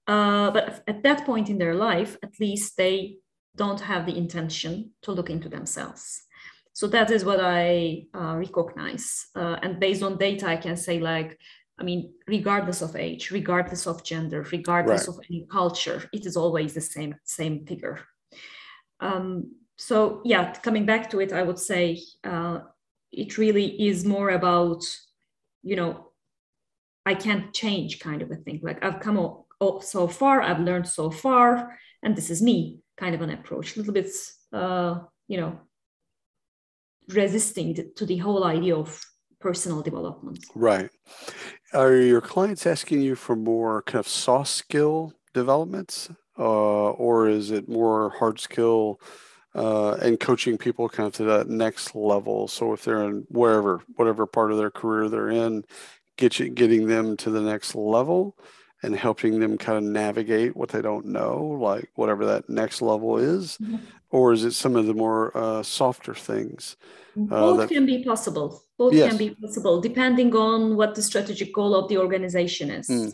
Uh, 0.07 0.51
but 0.51 0.85
at 0.87 1.03
that 1.05 1.25
point 1.25 1.49
in 1.49 1.57
their 1.59 1.75
life, 1.75 2.19
at 2.23 2.39
least 2.39 2.77
they 2.77 3.17
don't 3.57 3.81
have 3.81 4.05
the 4.05 4.17
intention 4.17 4.91
to 5.03 5.13
look 5.13 5.31
into 5.31 5.49
themselves. 5.49 6.23
So 6.73 6.87
that 6.89 7.11
is 7.11 7.25
what 7.25 7.41
I 7.41 8.07
uh, 8.15 8.37
recognize. 8.37 9.27
Uh, 9.37 9.57
and 9.63 9.79
based 9.79 10.03
on 10.03 10.17
data, 10.17 10.47
I 10.47 10.57
can 10.57 10.77
say 10.77 11.01
like 11.01 11.39
I 11.79 11.85
mean, 11.85 12.13
regardless 12.29 12.83
of 12.83 12.97
age, 12.97 13.31
regardless 13.31 13.87
of 13.87 14.05
gender, 14.05 14.47
regardless 14.53 15.09
right. 15.09 15.17
of 15.17 15.21
any 15.29 15.47
culture, 15.51 16.09
it 16.13 16.27
is 16.27 16.37
always 16.37 16.75
the 16.75 16.81
same 16.81 17.15
same 17.25 17.67
figure. 17.67 18.01
Um, 19.01 19.57
so 19.77 20.21
yeah, 20.25 20.53
coming 20.53 20.87
back 20.87 21.11
to 21.11 21.21
it, 21.21 21.33
I 21.33 21.43
would 21.43 21.59
say 21.59 22.01
uh, 22.25 22.61
it 23.11 23.37
really 23.37 23.89
is 23.89 24.05
more 24.05 24.31
about, 24.31 24.85
you 25.63 25.77
know, 25.77 26.13
I 27.05 27.15
can't 27.15 27.53
change 27.53 27.99
kind 27.99 28.23
of 28.23 28.31
a 28.31 28.37
thing. 28.37 28.61
Like 28.63 28.85
I've 28.85 29.01
come 29.01 29.19
o- 29.19 29.47
o- 29.61 29.81
so 29.81 30.07
far, 30.07 30.41
I've 30.41 30.61
learned 30.61 30.87
so 30.87 31.11
far, 31.11 31.79
and 32.03 32.15
this 32.15 32.31
is 32.31 32.43
me 32.43 32.79
kind 32.97 33.15
of 33.15 33.23
an 33.23 33.31
approach. 33.31 33.75
A 33.75 33.79
little 33.81 33.95
bit, 33.95 34.11
uh, 34.53 35.01
you 35.27 35.39
know, 35.41 35.59
resisting 37.09 37.77
to 37.97 38.07
the 38.07 38.19
whole 38.19 38.45
idea 38.45 38.77
of 38.77 39.01
personal 39.41 39.83
development. 39.83 40.45
Right. 40.55 40.89
Are 41.73 41.97
your 41.97 42.21
clients 42.21 42.67
asking 42.67 43.03
you 43.03 43.15
for 43.17 43.37
more 43.37 43.83
kind 43.83 44.01
of 44.01 44.09
soft 44.09 44.51
skill 44.51 45.13
developments, 45.35 46.11
uh, 46.39 46.91
or 46.91 47.29
is 47.29 47.51
it 47.51 47.69
more 47.69 48.11
hard 48.11 48.41
skill 48.41 49.01
uh, 49.55 49.93
and 49.95 50.21
coaching 50.21 50.57
people 50.57 50.89
kind 50.89 51.09
of 51.09 51.15
to 51.15 51.25
that 51.25 51.49
next 51.49 51.95
level? 51.95 52.49
So 52.49 52.73
if 52.73 52.85
they're 52.85 53.05
in 53.05 53.27
wherever, 53.29 53.83
whatever 53.97 54.27
part 54.27 54.53
of 54.53 54.59
their 54.59 54.71
career 54.71 55.09
they're 55.09 55.31
in, 55.31 55.65
get 56.17 56.39
you, 56.39 56.49
getting 56.49 56.87
them 56.87 57.17
to 57.19 57.31
the 57.31 57.41
next 57.41 57.75
level 57.75 58.37
and 58.83 58.97
helping 58.97 59.39
them 59.39 59.57
kind 59.57 59.79
of 59.79 59.85
navigate 59.85 60.57
what 60.57 60.71
they 60.71 60.83
don't 60.83 61.07
know, 61.07 61.59
like 61.61 61.91
whatever 61.95 62.27
that 62.27 62.49
next 62.49 62.83
level 62.83 63.17
is, 63.17 63.59
mm-hmm. 63.59 63.77
or 64.11 64.33
is 64.33 64.45
it 64.45 64.53
some 64.53 64.75
of 64.77 64.87
the 64.87 64.95
more 64.95 65.37
uh, 65.37 65.63
softer 65.63 66.15
things? 66.15 66.77
Uh, 67.17 67.25
Both 67.25 67.59
that... 67.59 67.69
can 67.69 67.87
be 67.87 68.03
possible. 68.03 68.63
Both 68.79 68.95
yes. 68.95 69.09
can 69.09 69.19
be 69.19 69.31
possible 69.31 69.81
depending 69.81 70.35
on 70.35 70.77
what 70.77 70.95
the 70.95 71.03
strategic 71.03 71.55
goal 71.55 71.75
of 71.75 71.89
the 71.89 71.99
organization 71.99 72.71
is. 72.71 72.89
Mm. 72.89 73.13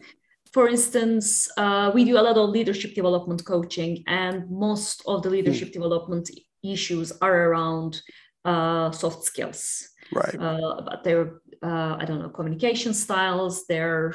For 0.52 0.68
instance, 0.68 1.48
uh, 1.58 1.90
we 1.94 2.04
do 2.04 2.18
a 2.18 2.22
lot 2.22 2.38
of 2.38 2.48
leadership 2.50 2.94
development 2.94 3.44
coaching, 3.44 4.02
and 4.06 4.50
most 4.50 5.02
of 5.06 5.22
the 5.22 5.30
leadership 5.30 5.68
mm. 5.68 5.72
development 5.72 6.30
issues 6.64 7.12
are 7.20 7.50
around 7.50 8.00
uh, 8.44 8.90
soft 8.90 9.24
skills. 9.24 9.90
Right. 10.10 10.34
Uh, 10.34 10.80
but 10.86 11.04
they're, 11.04 11.42
uh, 11.62 11.96
I 12.00 12.04
don't 12.06 12.20
know, 12.22 12.30
communication 12.30 12.94
styles, 12.94 13.66
they're 13.66 14.14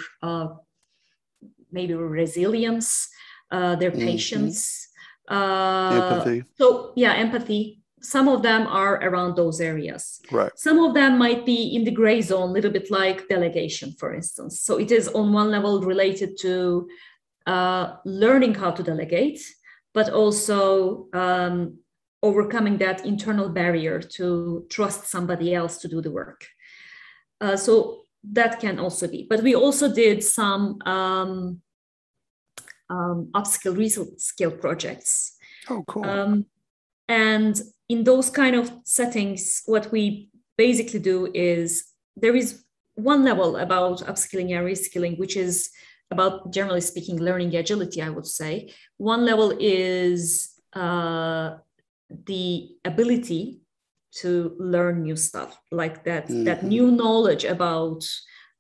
maybe 1.74 1.94
resilience, 1.94 3.10
their 3.52 3.76
mm-hmm. 3.76 4.00
patience. 4.00 4.88
empathy. 5.30 6.44
So, 6.58 6.94
yeah, 6.96 7.14
empathy 7.14 7.84
some 8.04 8.28
of 8.28 8.44
them 8.44 8.68
are 8.68 8.96
around 8.96 9.36
those 9.36 9.62
areas. 9.62 10.20
Right. 10.30 10.52
Some 10.56 10.78
of 10.80 10.94
them 10.94 11.18
might 11.18 11.46
be 11.46 11.74
in 11.74 11.86
the 11.86 11.92
gray 11.92 12.22
zone, 12.22 12.50
a 12.50 12.52
little 12.52 12.72
bit 12.72 12.92
like 12.92 13.30
delegation, 13.30 13.94
for 13.94 14.14
instance. 14.14 14.60
So 14.60 14.78
it 14.78 14.92
is 14.92 15.08
on 15.08 15.32
one 15.32 15.50
level 15.50 15.82
related 15.82 16.38
to 16.40 16.90
uh, 17.48 17.96
learning 18.06 18.56
how 18.56 18.72
to 18.72 18.84
delegate, 18.84 19.42
but 19.94 20.10
also 20.10 21.08
um, 21.14 21.78
overcoming 22.22 22.78
that 22.80 23.06
internal 23.06 23.50
barrier 23.50 24.02
to 24.02 24.66
trust 24.70 25.08
somebody 25.08 25.56
else 25.56 25.78
to 25.78 25.88
do 25.88 26.02
the 26.02 26.12
work. 26.12 26.46
Uh, 27.40 27.56
so 27.56 28.03
that 28.32 28.60
can 28.60 28.80
also 28.80 29.08
be. 29.08 29.26
But 29.30 29.44
we 29.44 29.56
also 29.56 29.94
did 29.94 30.24
some 30.24 30.80
um, 30.86 31.62
um, 32.90 33.30
upskill 33.34 33.76
reskill 33.76 34.60
projects. 34.60 35.36
Oh, 35.70 35.84
cool. 35.88 36.06
Um, 36.06 36.46
and 37.08 37.60
in 37.90 38.04
those 38.04 38.30
kind 38.30 38.56
of 38.56 38.72
settings, 38.86 39.62
what 39.66 39.92
we 39.92 40.30
basically 40.58 41.00
do 41.00 41.30
is 41.34 41.86
there 42.16 42.36
is 42.36 42.64
one 42.96 43.24
level 43.24 43.58
about 43.58 44.00
upskilling 44.02 44.56
and 44.56 44.66
reskilling, 44.66 45.18
which 45.18 45.36
is 45.36 45.70
about 46.12 46.54
generally 46.54 46.82
speaking 46.82 47.20
learning 47.20 47.56
agility. 47.56 48.02
I 48.02 48.10
would 48.10 48.28
say 48.28 48.72
one 48.98 49.26
level 49.26 49.56
is 49.60 50.54
uh, 50.74 51.58
the 52.26 52.70
ability 52.86 53.63
to 54.22 54.56
learn 54.60 55.04
new 55.04 55.16
stuff 55.16 55.60
like 55.72 56.04
that 56.04 56.26
mm-hmm. 56.26 56.44
that 56.44 56.64
new 56.64 56.92
knowledge 56.92 57.46
about 57.46 58.04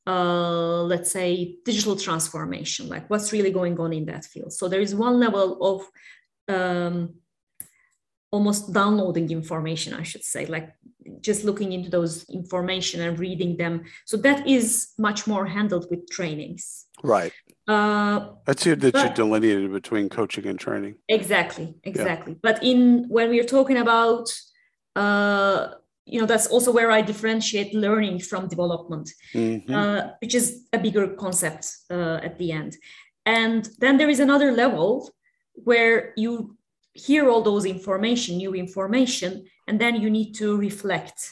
uh, 0.06 0.84
let's 0.84 1.12
say 1.12 1.56
digital 1.64 1.96
transformation 1.96 2.90
like 2.90 3.10
what's 3.10 3.32
really 3.32 3.52
going 3.52 3.80
on 3.80 3.94
in 3.94 4.06
that 4.06 4.26
field. 4.26 4.52
So 4.52 4.68
there 4.68 4.82
is 4.82 4.94
one 4.94 5.20
level 5.20 5.48
of 5.62 6.56
um, 6.56 7.16
almost 8.32 8.74
downloading 8.74 9.30
information 9.30 9.94
i 9.94 10.02
should 10.02 10.24
say 10.24 10.48
like 10.48 10.74
just 11.22 11.44
looking 11.44 11.72
into 11.74 11.90
those 11.90 12.30
information 12.30 13.02
and 13.02 13.18
reading 13.20 13.58
them. 13.58 13.84
So 14.06 14.18
that 14.18 14.48
is 14.48 14.90
much 14.98 15.28
more 15.28 15.46
handled 15.46 15.88
with 15.90 16.10
trainings. 16.10 16.86
Right. 17.04 17.34
Uh, 17.68 18.30
that's 18.46 18.66
it 18.68 18.80
that 18.82 18.94
but, 18.94 19.10
you 19.10 19.16
delineated 19.16 19.72
between 19.72 20.10
coaching 20.10 20.46
and 20.48 20.60
training. 20.60 20.96
Exactly 21.08 21.76
exactly. 21.84 22.34
Yeah. 22.34 22.40
but 22.42 22.64
in 22.64 23.06
when 23.08 23.30
we're 23.30 23.46
talking 23.46 23.78
about 23.78 24.30
uh, 24.96 25.68
you 26.06 26.20
know 26.20 26.26
that's 26.26 26.48
also 26.48 26.72
where 26.72 26.92
i 26.92 27.02
differentiate 27.02 27.74
learning 27.74 28.20
from 28.20 28.48
development 28.48 29.10
mm-hmm. 29.34 29.74
uh, 29.74 30.02
which 30.22 30.36
is 30.36 30.68
a 30.74 30.78
bigger 30.78 31.08
concept 31.08 31.66
uh, 31.90 32.20
at 32.24 32.38
the 32.38 32.52
end. 32.52 32.76
And 33.26 33.70
then 33.80 33.98
there 33.98 34.10
is 34.10 34.20
another 34.20 34.52
level 34.52 35.10
where 35.54 36.14
you 36.18 36.58
hear 36.94 37.30
all 37.30 37.42
those 37.42 37.66
information 37.66 38.38
new 38.38 38.54
information 38.54 39.46
and 39.68 39.80
then 39.80 40.02
you 40.02 40.10
need 40.10 40.34
to 40.34 40.58
reflect. 40.58 41.32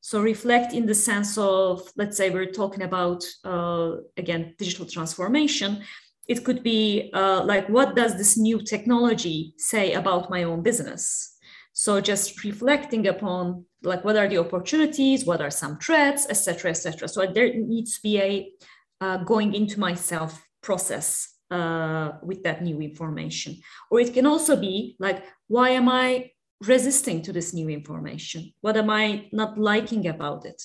So 0.00 0.20
reflect 0.20 0.72
in 0.72 0.86
the 0.86 0.94
sense 0.94 1.38
of 1.38 1.90
let's 1.96 2.16
say 2.16 2.30
we're 2.30 2.52
talking 2.52 2.82
about 2.82 3.24
uh, 3.44 3.96
again 4.16 4.54
digital 4.58 4.86
transformation. 4.86 5.82
It 6.26 6.44
could 6.44 6.62
be 6.62 7.10
uh, 7.12 7.42
like 7.44 7.68
what 7.68 7.94
does 7.94 8.16
this 8.16 8.36
new 8.36 8.60
technology 8.62 9.54
say 9.56 9.92
about 9.92 10.30
my 10.30 10.44
own 10.44 10.62
business 10.62 11.36
so 11.72 12.00
just 12.00 12.42
reflecting 12.44 13.06
upon 13.06 13.64
like 13.82 14.04
what 14.04 14.16
are 14.16 14.28
the 14.28 14.38
opportunities, 14.38 15.24
what 15.24 15.40
are 15.40 15.50
some 15.50 15.78
threats, 15.78 16.26
etc., 16.28 16.70
etc. 16.70 17.08
So 17.08 17.26
there 17.26 17.52
needs 17.54 17.96
to 17.96 18.02
be 18.02 18.20
a 18.20 18.52
uh, 19.00 19.16
going 19.18 19.54
into 19.54 19.80
myself 19.80 20.42
process 20.62 21.36
uh, 21.50 22.12
with 22.22 22.42
that 22.44 22.62
new 22.62 22.80
information. 22.80 23.56
Or 23.90 24.00
it 24.00 24.12
can 24.12 24.26
also 24.26 24.56
be 24.56 24.96
like, 24.98 25.24
why 25.48 25.70
am 25.70 25.88
I 25.88 26.32
resisting 26.60 27.22
to 27.22 27.32
this 27.32 27.54
new 27.54 27.68
information? 27.68 28.52
What 28.60 28.76
am 28.76 28.90
I 28.90 29.28
not 29.32 29.58
liking 29.58 30.06
about 30.08 30.44
it? 30.44 30.62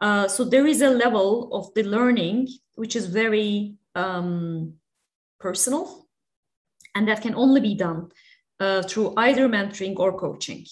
Uh, 0.00 0.28
so 0.28 0.44
there 0.44 0.66
is 0.66 0.82
a 0.82 0.90
level 0.90 1.48
of 1.54 1.72
the 1.74 1.84
learning 1.84 2.48
which 2.74 2.96
is 2.96 3.06
very 3.06 3.76
um, 3.94 4.74
personal, 5.38 6.08
and 6.94 7.08
that 7.08 7.22
can 7.22 7.34
only 7.34 7.60
be 7.60 7.74
done 7.74 8.08
uh, 8.62 8.82
through 8.82 9.12
either 9.16 9.48
mentoring 9.48 9.98
or 9.98 10.16
coaching. 10.16 10.64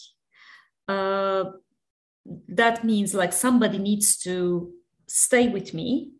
Uh, 0.86 1.44
that 2.48 2.84
means 2.84 3.14
like 3.14 3.32
somebody 3.32 3.78
needs 3.78 4.16
to 4.18 4.72
stay 5.08 5.48
with 5.48 5.74
me, 5.74 6.12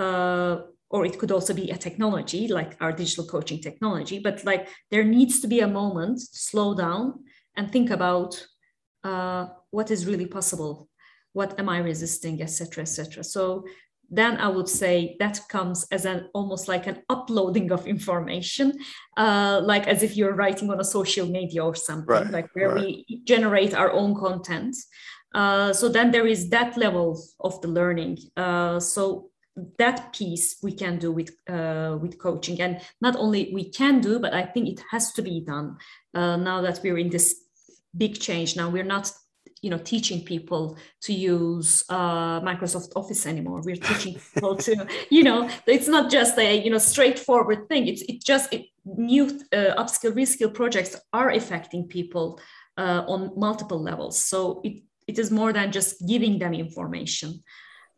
uh, 0.00 0.54
or 0.90 1.06
it 1.06 1.18
could 1.18 1.32
also 1.32 1.54
be 1.54 1.70
a 1.70 1.76
technology 1.76 2.48
like 2.48 2.76
our 2.80 2.92
digital 2.92 3.24
coaching 3.24 3.60
technology, 3.60 4.18
but 4.18 4.44
like 4.44 4.68
there 4.90 5.04
needs 5.04 5.40
to 5.40 5.46
be 5.46 5.60
a 5.60 5.74
moment 5.80 6.18
to 6.18 6.38
slow 6.50 6.74
down 6.74 7.24
and 7.56 7.70
think 7.70 7.90
about 7.90 8.46
uh, 9.04 9.46
what 9.70 9.90
is 9.90 10.06
really 10.06 10.26
possible 10.26 10.88
what 11.32 11.58
am 11.58 11.68
i 11.68 11.78
resisting 11.78 12.42
etc 12.42 12.82
etc 12.82 13.24
so 13.24 13.64
then 14.10 14.36
I 14.36 14.48
would 14.48 14.68
say 14.68 15.16
that 15.20 15.40
comes 15.48 15.86
as 15.90 16.04
an 16.04 16.28
almost 16.34 16.68
like 16.68 16.86
an 16.86 17.02
uploading 17.08 17.72
of 17.72 17.86
information, 17.86 18.74
uh, 19.16 19.60
like 19.64 19.86
as 19.86 20.02
if 20.02 20.16
you're 20.16 20.34
writing 20.34 20.70
on 20.70 20.80
a 20.80 20.84
social 20.84 21.26
media 21.26 21.64
or 21.64 21.74
something, 21.74 22.06
right, 22.06 22.30
like 22.30 22.48
where 22.54 22.68
right. 22.68 22.84
we 22.84 23.22
generate 23.24 23.74
our 23.74 23.90
own 23.90 24.14
content. 24.14 24.76
Uh, 25.34 25.72
so 25.72 25.88
then 25.88 26.10
there 26.10 26.26
is 26.26 26.50
that 26.50 26.76
level 26.76 27.18
of 27.40 27.60
the 27.62 27.68
learning. 27.68 28.18
Uh, 28.36 28.78
so 28.78 29.30
that 29.78 30.12
piece 30.12 30.56
we 30.62 30.72
can 30.72 30.98
do 30.98 31.12
with 31.12 31.30
uh, 31.48 31.98
with 32.00 32.18
coaching, 32.18 32.60
and 32.60 32.80
not 33.00 33.16
only 33.16 33.50
we 33.52 33.70
can 33.70 34.00
do, 34.00 34.18
but 34.18 34.34
I 34.34 34.44
think 34.44 34.68
it 34.68 34.82
has 34.90 35.12
to 35.12 35.22
be 35.22 35.40
done 35.40 35.76
uh, 36.14 36.36
now 36.36 36.60
that 36.62 36.80
we're 36.82 36.98
in 36.98 37.10
this 37.10 37.34
big 37.96 38.18
change. 38.18 38.56
Now 38.56 38.70
we're 38.70 38.84
not 38.84 39.10
you 39.62 39.70
know 39.70 39.78
teaching 39.78 40.24
people 40.24 40.76
to 41.00 41.12
use 41.12 41.84
uh, 41.88 42.40
microsoft 42.40 42.92
office 42.96 43.26
anymore. 43.26 43.62
We're 43.64 43.76
teaching 43.76 44.14
people 44.34 44.56
to 44.56 44.86
you 45.10 45.22
know 45.22 45.48
it's 45.66 45.88
not 45.88 46.10
just 46.10 46.36
a 46.38 46.62
you 46.62 46.70
know 46.70 46.78
straightforward 46.78 47.68
thing. 47.68 47.86
It's 47.86 48.02
it 48.02 48.22
just 48.24 48.52
it, 48.52 48.66
new 48.84 49.26
uh, 49.52 49.80
upskill 49.82 50.12
reskill 50.12 50.52
projects 50.52 50.96
are 51.12 51.30
affecting 51.30 51.86
people 51.86 52.40
uh, 52.76 53.04
on 53.06 53.32
multiple 53.36 53.80
levels. 53.80 54.18
So 54.18 54.60
it, 54.64 54.82
it 55.06 55.18
is 55.18 55.30
more 55.30 55.52
than 55.52 55.72
just 55.72 56.06
giving 56.06 56.38
them 56.38 56.54
information. 56.54 57.42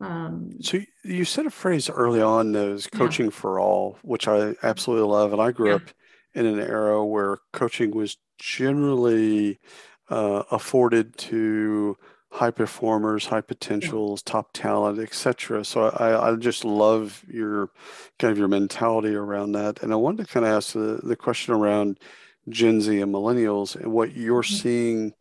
Um, 0.01 0.51
so 0.61 0.81
you 1.03 1.25
said 1.25 1.47
a 1.47 1.51
phrase 1.51 1.89
early 1.89 2.21
on 2.21 2.53
that 2.53 2.69
was 2.69 2.87
coaching 2.89 3.27
yeah. 3.27 3.31
for 3.31 3.61
all 3.61 3.97
which 4.03 4.27
i 4.29 4.55
absolutely 4.63 5.09
love. 5.09 5.33
And 5.33 5.41
i 5.41 5.53
grew 5.53 5.69
yeah. 5.69 5.77
up 5.77 5.89
in 6.35 6.47
an 6.47 6.59
era 6.59 7.05
where 7.05 7.39
coaching 7.53 7.93
was 7.93 8.17
generally 8.39 9.61
uh, 10.11 10.43
afforded 10.51 11.17
to 11.17 11.97
high 12.31 12.51
performers, 12.51 13.27
high 13.27 13.41
potentials, 13.41 14.21
top 14.21 14.53
talent, 14.53 14.99
etc. 14.99 15.65
So 15.65 15.91
I, 15.91 16.31
I 16.31 16.37
just 16.37 16.65
love 16.65 17.25
your 17.29 17.71
kind 18.19 18.33
of 18.33 18.39
your 18.39 18.49
mentality 18.49 19.15
around 19.15 19.53
that. 19.53 19.83
And 19.83 19.93
I 19.93 19.97
wanted 19.97 20.27
to 20.27 20.33
kind 20.33 20.45
of 20.45 20.53
ask 20.53 20.73
the, 20.73 21.01
the 21.03 21.15
question 21.15 21.55
around 21.55 22.01
Gen 22.49 22.81
Z 22.81 23.01
and 23.01 23.15
millennials 23.15 23.77
and 23.77 23.93
what 23.93 24.17
you're 24.17 24.43
mm-hmm. 24.43 24.55
seeing 24.55 25.15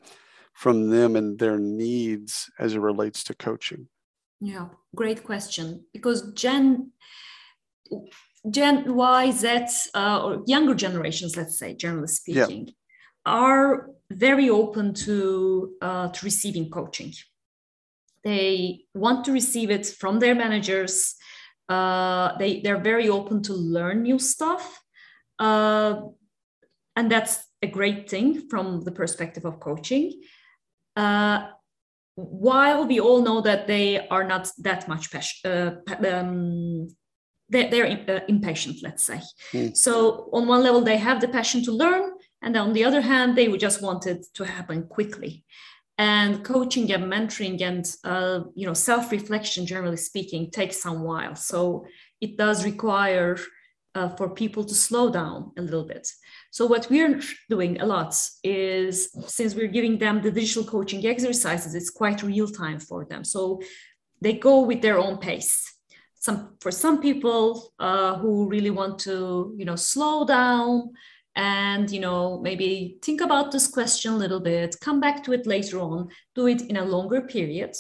from 0.54 0.90
them 0.90 1.16
and 1.16 1.38
their 1.38 1.60
needs 1.60 2.50
as 2.58 2.74
it 2.74 2.80
relates 2.80 3.24
to 3.26 3.36
coaching. 3.36 3.88
Yeah, 4.40 4.70
great 4.96 5.24
question. 5.24 5.86
Because 5.94 6.34
Gen 6.34 6.92
Gen 8.50 8.96
Y, 8.96 9.32
Z, 9.32 9.66
uh, 9.94 10.22
or 10.24 10.44
younger 10.48 10.74
generations, 10.74 11.38
let's 11.38 11.58
say, 11.58 11.76
generally 11.76 12.08
speaking, 12.08 12.68
yeah. 12.68 12.74
are 13.26 13.90
very 14.12 14.50
open 14.50 14.94
to, 14.94 15.74
uh, 15.82 16.10
to 16.10 16.26
receiving 16.26 16.70
coaching. 16.70 17.14
They 18.24 18.86
want 18.94 19.26
to 19.26 19.32
receive 19.32 19.70
it 19.70 19.86
from 19.86 20.20
their 20.20 20.36
managers. 20.36 21.16
Uh, 21.68 22.38
they, 22.38 22.62
they're 22.62 22.82
very 22.82 23.10
open 23.10 23.42
to 23.44 23.54
learn 23.54 24.04
new 24.04 24.20
stuff. 24.20 24.82
Uh, 25.40 26.02
and 26.96 27.12
that's 27.12 27.44
a 27.62 27.68
great 27.68 28.10
thing 28.10 28.48
from 28.50 28.82
the 28.82 28.92
perspective 28.92 29.46
of 29.46 29.60
coaching. 29.60 30.22
Uh, 30.96 31.48
while 32.16 32.86
we 32.86 33.00
all 33.00 33.24
know 33.24 33.42
that 33.42 33.68
they 33.68 34.08
are 34.08 34.24
not 34.24 34.50
that 34.60 34.88
much 34.88 35.12
passion, 35.12 35.52
uh, 35.52 35.72
um, 36.08 36.88
they're, 37.50 38.06
uh, 38.08 38.20
impatient, 38.28 38.78
let's 38.84 39.04
say. 39.04 39.20
Mm. 39.52 39.76
So, 39.76 40.30
on 40.32 40.48
one 40.48 40.64
level, 40.64 40.82
they 40.82 40.98
have 40.98 41.22
the 41.22 41.28
passion 41.28 41.64
to 41.66 41.72
learn, 41.72 42.13
and 42.44 42.58
on 42.58 42.74
the 42.74 42.84
other 42.84 43.02
hand, 43.02 43.38
they 43.38 43.48
just 43.58 43.82
wanted 43.82 44.26
to 44.34 44.44
happen 44.44 44.84
quickly. 44.88 45.44
And 45.98 46.44
coaching 46.44 46.92
and 46.92 47.06
mentoring 47.06 47.62
and 47.62 47.86
uh, 48.04 48.42
you 48.56 48.66
know 48.68 48.74
self-reflection, 48.74 49.66
generally 49.66 49.98
speaking, 49.98 50.52
takes 50.52 50.82
some 50.82 51.04
while. 51.04 51.36
So 51.36 51.86
it 52.20 52.36
does 52.36 52.66
require 52.66 53.38
uh, 53.96 54.10
for 54.10 54.30
people 54.30 54.64
to 54.66 54.74
slow 54.74 55.12
down 55.12 55.52
a 55.58 55.62
little 55.62 55.86
bit. 55.86 56.08
So 56.52 56.66
what 56.66 56.90
we're 56.90 57.22
doing 57.50 57.80
a 57.80 57.86
lot 57.86 58.16
is 58.44 59.10
since 59.28 59.56
we're 59.56 59.68
giving 59.68 59.98
them 59.98 60.22
the 60.22 60.32
digital 60.32 60.64
coaching 60.64 61.06
exercises, 61.06 61.76
it's 61.76 61.92
quite 61.92 62.24
real 62.24 62.48
time 62.48 62.80
for 62.80 63.06
them. 63.06 63.24
So 63.24 63.62
they 64.20 64.34
go 64.34 64.62
with 64.62 64.82
their 64.82 64.98
own 64.98 65.18
pace. 65.18 65.76
Some 66.16 66.56
for 66.60 66.72
some 66.72 67.02
people 67.02 67.74
uh, 67.80 68.18
who 68.18 68.50
really 68.50 68.72
want 68.72 69.00
to 69.00 69.54
you 69.58 69.66
know 69.66 69.76
slow 69.76 70.26
down 70.26 70.94
and 71.36 71.90
you 71.90 72.00
know 72.00 72.40
maybe 72.42 72.98
think 73.02 73.22
about 73.22 73.52
this 73.52 73.68
question 73.68 74.14
a 74.14 74.18
little 74.18 74.40
bit 74.40 74.76
come 74.82 75.00
back 75.00 75.24
to 75.24 75.34
it 75.34 75.48
later 75.48 75.80
on 75.80 76.08
do 76.36 76.48
it 76.48 76.62
in 76.64 76.78
a 76.78 76.86
longer 76.86 77.22
period 77.22 77.76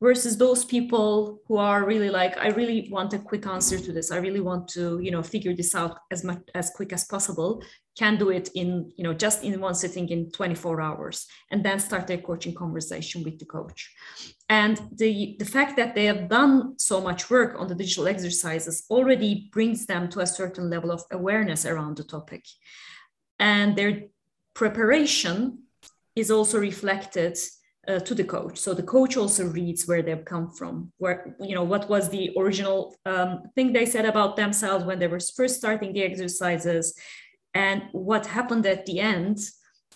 versus 0.00 0.36
those 0.36 0.64
people 0.64 1.40
who 1.46 1.56
are 1.56 1.84
really 1.84 2.10
like 2.10 2.36
i 2.38 2.48
really 2.48 2.88
want 2.90 3.12
a 3.12 3.18
quick 3.18 3.46
answer 3.46 3.78
to 3.78 3.92
this. 3.92 4.10
I 4.10 4.18
really 4.18 4.40
want 4.40 4.68
to 4.68 5.00
you 5.00 5.10
know 5.10 5.22
figure 5.22 5.54
this 5.54 5.74
out 5.74 5.98
as 6.10 6.24
much 6.24 6.38
as 6.54 6.70
quick 6.70 6.92
as 6.92 7.04
possible. 7.04 7.62
Can 7.98 8.16
do 8.16 8.30
it 8.30 8.50
in 8.54 8.92
you 8.96 9.04
know 9.04 9.12
just 9.12 9.42
in 9.42 9.60
one 9.60 9.74
sitting 9.74 10.08
in 10.08 10.30
24 10.30 10.80
hours 10.80 11.26
and 11.50 11.64
then 11.64 11.80
start 11.80 12.06
their 12.06 12.18
coaching 12.18 12.54
conversation 12.54 13.24
with 13.24 13.38
the 13.38 13.44
coach. 13.44 13.92
And 14.48 14.80
the 14.94 15.36
the 15.38 15.44
fact 15.44 15.76
that 15.76 15.94
they 15.94 16.04
have 16.04 16.28
done 16.28 16.78
so 16.78 17.00
much 17.00 17.28
work 17.28 17.58
on 17.58 17.66
the 17.66 17.74
digital 17.74 18.06
exercises 18.06 18.84
already 18.88 19.48
brings 19.52 19.86
them 19.86 20.08
to 20.10 20.20
a 20.20 20.26
certain 20.26 20.70
level 20.70 20.92
of 20.92 21.02
awareness 21.10 21.66
around 21.66 21.96
the 21.96 22.04
topic 22.04 22.44
and 23.38 23.76
their 23.76 24.02
preparation 24.54 25.58
is 26.16 26.30
also 26.30 26.58
reflected 26.58 27.38
uh, 27.88 27.98
to 28.00 28.14
the 28.14 28.24
coach. 28.24 28.58
So 28.58 28.74
the 28.74 28.82
coach 28.82 29.16
also 29.16 29.46
reads 29.46 29.86
where 29.86 30.02
they've 30.02 30.24
come 30.24 30.50
from, 30.50 30.92
where 30.98 31.34
you 31.40 31.54
know 31.54 31.64
what 31.64 31.88
was 31.88 32.08
the 32.10 32.30
original 32.36 32.94
um, 33.06 33.44
thing 33.54 33.72
they 33.72 33.86
said 33.86 34.04
about 34.04 34.36
themselves 34.36 34.84
when 34.84 34.98
they 34.98 35.06
were 35.06 35.20
first 35.20 35.56
starting 35.56 35.92
the 35.92 36.02
exercises, 36.02 36.94
and 37.54 37.82
what 37.92 38.26
happened 38.26 38.66
at 38.66 38.84
the 38.86 39.00
end. 39.00 39.38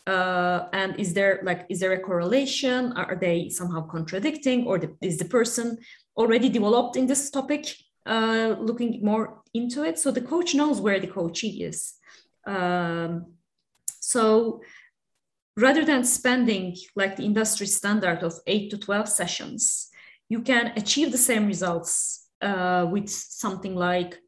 Uh, 0.04 0.66
and 0.72 0.98
is 0.98 1.14
there 1.14 1.40
like 1.44 1.64
is 1.68 1.78
there 1.78 1.92
a 1.92 2.00
correlation? 2.00 2.92
Are 2.94 3.16
they 3.20 3.48
somehow 3.50 3.86
contradicting, 3.86 4.66
or 4.66 4.78
the, 4.78 4.96
is 5.00 5.18
the 5.18 5.26
person 5.26 5.78
already 6.16 6.48
developed 6.48 6.96
in 6.96 7.06
this 7.06 7.30
topic, 7.30 7.76
uh, 8.06 8.56
looking 8.58 9.04
more 9.04 9.42
into 9.54 9.84
it? 9.84 9.98
So 9.98 10.10
the 10.10 10.20
coach 10.20 10.54
knows 10.54 10.80
where 10.80 10.98
the 10.98 11.06
coachee 11.06 11.62
is. 11.62 11.94
Um, 12.46 13.34
so 14.00 14.62
rather 15.56 15.84
than 15.84 16.04
spending 16.04 16.76
like 16.96 17.16
the 17.16 17.24
industry 17.24 17.66
standard 17.66 18.22
of 18.22 18.34
eight 18.46 18.70
to 18.70 18.78
12 18.78 19.08
sessions, 19.08 19.88
you 20.28 20.40
can 20.42 20.72
achieve 20.76 21.12
the 21.12 21.18
same 21.18 21.46
results 21.46 22.28
uh, 22.40 22.86
with 22.90 23.08
something 23.08 23.74
like 23.74 24.18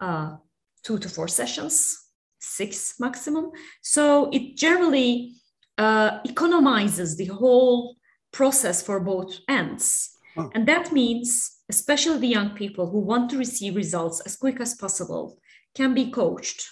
uh, 0.00 0.36
two 0.82 0.98
to 0.98 1.08
four 1.08 1.28
sessions, 1.28 1.98
six 2.38 2.94
maximum. 2.98 3.50
So 3.82 4.30
it 4.32 4.56
generally 4.56 5.34
uh, 5.76 6.20
economizes 6.22 7.16
the 7.16 7.26
whole 7.26 7.96
process 8.32 8.82
for 8.82 9.00
both 9.00 9.38
ends. 9.48 10.10
Oh. 10.36 10.50
And 10.54 10.66
that 10.66 10.92
means, 10.92 11.58
especially 11.68 12.18
the 12.18 12.28
young 12.28 12.50
people 12.50 12.90
who 12.90 13.00
want 13.00 13.30
to 13.30 13.38
receive 13.38 13.76
results 13.76 14.20
as 14.20 14.36
quick 14.36 14.60
as 14.60 14.74
possible, 14.74 15.38
can 15.74 15.94
be 15.94 16.10
coached 16.10 16.68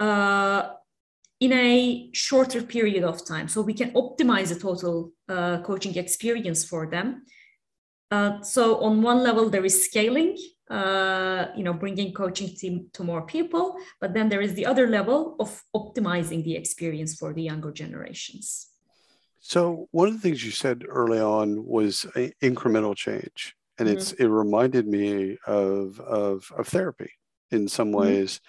uh, 0.00 0.70
in 1.40 1.52
a 1.52 2.10
shorter 2.12 2.62
period 2.62 3.04
of 3.04 3.24
time. 3.24 3.48
So 3.48 3.60
we 3.60 3.74
can 3.74 3.90
optimize 3.92 4.48
the 4.48 4.58
total 4.58 5.12
uh, 5.28 5.60
coaching 5.62 5.96
experience 5.96 6.64
for 6.64 6.86
them. 6.86 7.24
Uh, 8.10 8.40
so 8.42 8.78
on 8.82 9.02
one 9.02 9.22
level, 9.22 9.50
there 9.50 9.64
is 9.64 9.84
scaling, 9.84 10.36
uh, 10.70 11.46
you 11.56 11.64
know, 11.64 11.72
bringing 11.72 12.12
coaching 12.12 12.48
team 12.56 12.88
to 12.92 13.02
more 13.02 13.22
people, 13.26 13.76
but 14.00 14.14
then 14.14 14.28
there 14.28 14.40
is 14.40 14.54
the 14.54 14.66
other 14.66 14.86
level 14.86 15.36
of 15.40 15.62
optimizing 15.74 16.44
the 16.44 16.54
experience 16.54 17.16
for 17.16 17.32
the 17.32 17.42
younger 17.42 17.72
generations. 17.72 18.68
So 19.40 19.88
one 19.90 20.08
of 20.08 20.14
the 20.14 20.20
things 20.20 20.44
you 20.44 20.52
said 20.52 20.84
early 20.88 21.20
on 21.20 21.66
was 21.66 22.06
incremental 22.42 22.96
change, 22.96 23.54
and 23.78 23.88
mm-hmm. 23.88 23.98
it's 23.98 24.12
it 24.12 24.26
reminded 24.26 24.86
me 24.86 25.36
of 25.46 26.00
of, 26.00 26.50
of 26.56 26.66
therapy 26.68 27.10
in 27.54 27.68
some 27.68 27.88
mm-hmm. 27.88 28.00
ways 28.00 28.40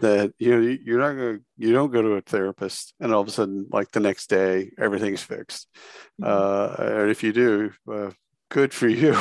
that 0.00 0.32
you 0.38 0.50
know 0.50 0.76
you're 0.84 0.98
not 0.98 1.12
going 1.12 1.38
to 1.38 1.44
you 1.56 1.72
don't 1.72 1.92
go 1.92 2.02
to 2.02 2.14
a 2.14 2.20
therapist 2.20 2.94
and 3.00 3.12
all 3.12 3.20
of 3.20 3.28
a 3.28 3.30
sudden 3.30 3.66
like 3.70 3.90
the 3.92 4.00
next 4.00 4.28
day 4.28 4.70
everything's 4.78 5.22
fixed 5.22 5.68
mm-hmm. 6.20 6.24
uh, 6.24 7.00
and 7.00 7.10
if 7.10 7.22
you 7.22 7.32
do 7.32 7.72
uh, 7.92 8.10
good 8.50 8.72
for 8.72 8.88
you 8.88 9.16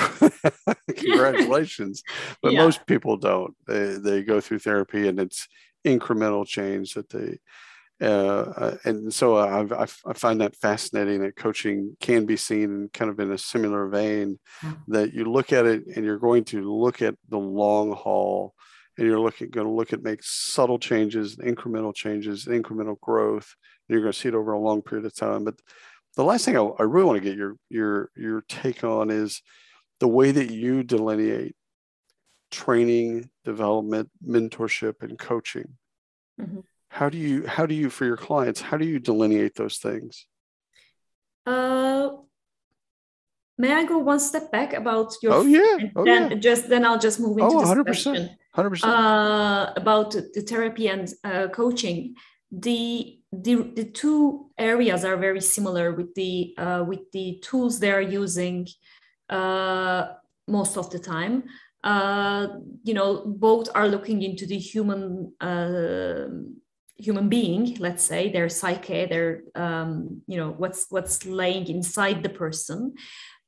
congratulations 0.96 2.04
but 2.42 2.54
yeah. 2.54 2.64
most 2.64 2.86
people 2.86 3.18
don't 3.18 3.56
they, 3.68 3.94
they 3.94 4.24
go 4.24 4.42
through 4.42 4.60
therapy 4.60 5.08
and 5.08 5.20
it's 5.20 5.48
incremental 5.86 6.46
change 6.46 6.94
that 6.94 7.10
they 7.10 7.38
uh, 8.02 8.06
uh 8.06 8.78
and 8.86 9.14
so 9.14 9.38
I've, 9.38 9.72
i 9.72 10.14
find 10.14 10.42
that 10.42 10.56
fascinating 10.56 11.22
that 11.22 11.36
coaching 11.36 11.96
can 12.00 12.26
be 12.26 12.38
seen 12.38 12.90
kind 12.94 13.12
of 13.12 13.20
in 13.20 13.32
a 13.32 13.38
similar 13.38 13.88
vein 13.88 14.40
mm-hmm. 14.62 14.92
that 14.92 15.14
you 15.14 15.26
look 15.26 15.54
at 15.54 15.66
it 15.66 15.84
and 15.96 16.04
you're 16.04 16.20
going 16.20 16.46
to 16.46 16.74
look 16.74 17.02
at 17.02 17.16
the 17.30 17.38
long 17.38 17.92
haul 17.92 18.56
and 18.98 19.08
you're 19.08 19.20
looking 19.20 19.50
going 19.50 19.68
to 19.68 19.74
look 19.74 19.94
at 19.94 20.04
make 20.04 20.22
subtle 20.22 20.80
changes, 20.80 21.38
incremental 21.38 21.94
changes, 21.94 22.46
incremental 22.46 23.00
growth. 23.00 23.56
And 23.88 23.94
you're 23.94 24.02
going 24.02 24.14
to 24.14 24.20
see 24.20 24.30
it 24.30 24.36
over 24.36 24.54
a 24.54 24.60
long 24.60 24.82
period 24.82 25.06
of 25.06 25.16
time. 25.16 25.44
But 25.44 25.56
the 26.16 26.24
last 26.24 26.46
thing 26.46 26.58
I, 26.58 26.62
I 26.62 26.84
really 26.84 27.06
want 27.06 27.22
to 27.22 27.30
get 27.30 27.38
your 27.38 27.56
your 27.70 28.10
your 28.16 28.44
take 28.48 28.84
on 28.84 29.10
is 29.10 29.42
the 30.00 30.08
way 30.08 30.32
that 30.32 30.52
you 30.52 30.84
delineate 30.84 31.56
training, 32.52 33.30
development, 33.44 34.10
mentorship, 34.26 35.02
and 35.02 35.18
coaching. 35.18 35.78
Mm-hmm. 36.40 36.60
How 36.90 37.10
do 37.10 37.18
you 37.18 37.48
how 37.48 37.66
do 37.66 37.74
you 37.74 37.90
for 37.90 38.06
your 38.06 38.18
clients? 38.18 38.62
How 38.62 38.78
do 38.78 38.86
you 38.86 39.00
delineate 39.00 39.56
those 39.56 39.78
things? 39.78 40.28
Uh, 41.46 42.12
may 43.58 43.74
I 43.74 43.84
go 43.86 43.98
one 43.98 44.20
step 44.20 44.52
back 44.52 44.74
about 44.74 45.14
your? 45.22 45.34
Oh 45.34 45.42
yeah. 45.44 45.90
Oh, 45.96 46.06
then 46.06 46.32
yeah. 46.32 46.38
just 46.38 46.70
then 46.70 46.86
I'll 46.86 47.00
just 47.00 47.20
move 47.20 47.38
into 47.38 47.56
oh, 47.56 47.62
100%. 47.64 47.86
question. 47.86 48.30
Hundred 48.52 48.70
percent. 48.72 48.94
Uh, 48.94 49.74
about 49.76 50.12
the 50.12 50.42
therapy 50.48 50.88
and 50.88 51.12
uh, 51.24 51.48
coaching. 51.48 52.16
The, 52.52 53.20
the 53.32 53.56
the 53.76 53.86
two 53.86 54.52
areas 54.60 55.04
are 55.04 55.18
very 55.18 55.42
similar 55.42 55.92
with 55.92 56.14
the 56.14 56.54
uh, 56.58 56.84
with 56.88 57.12
the 57.12 57.40
tools 57.42 57.80
they 57.80 57.92
are 57.92 58.02
using 58.02 58.68
uh, 59.30 60.10
most 60.48 60.78
of 60.78 60.92
the 60.92 61.00
time. 61.00 61.46
Uh, 61.84 62.48
you 62.84 62.94
know, 62.94 63.26
both 63.26 63.70
are 63.74 63.88
looking 63.88 64.22
into 64.22 64.46
the 64.46 64.60
human 64.60 65.34
uh, 65.42 66.28
human 66.96 67.28
being 67.28 67.76
let's 67.80 68.04
say 68.04 68.32
their 68.32 68.48
psyche 68.48 69.06
their 69.06 69.42
um, 69.56 70.22
you 70.28 70.38
know 70.38 70.52
what's 70.52 70.86
what's 70.90 71.26
laying 71.26 71.68
inside 71.68 72.22
the 72.22 72.30
person 72.30 72.94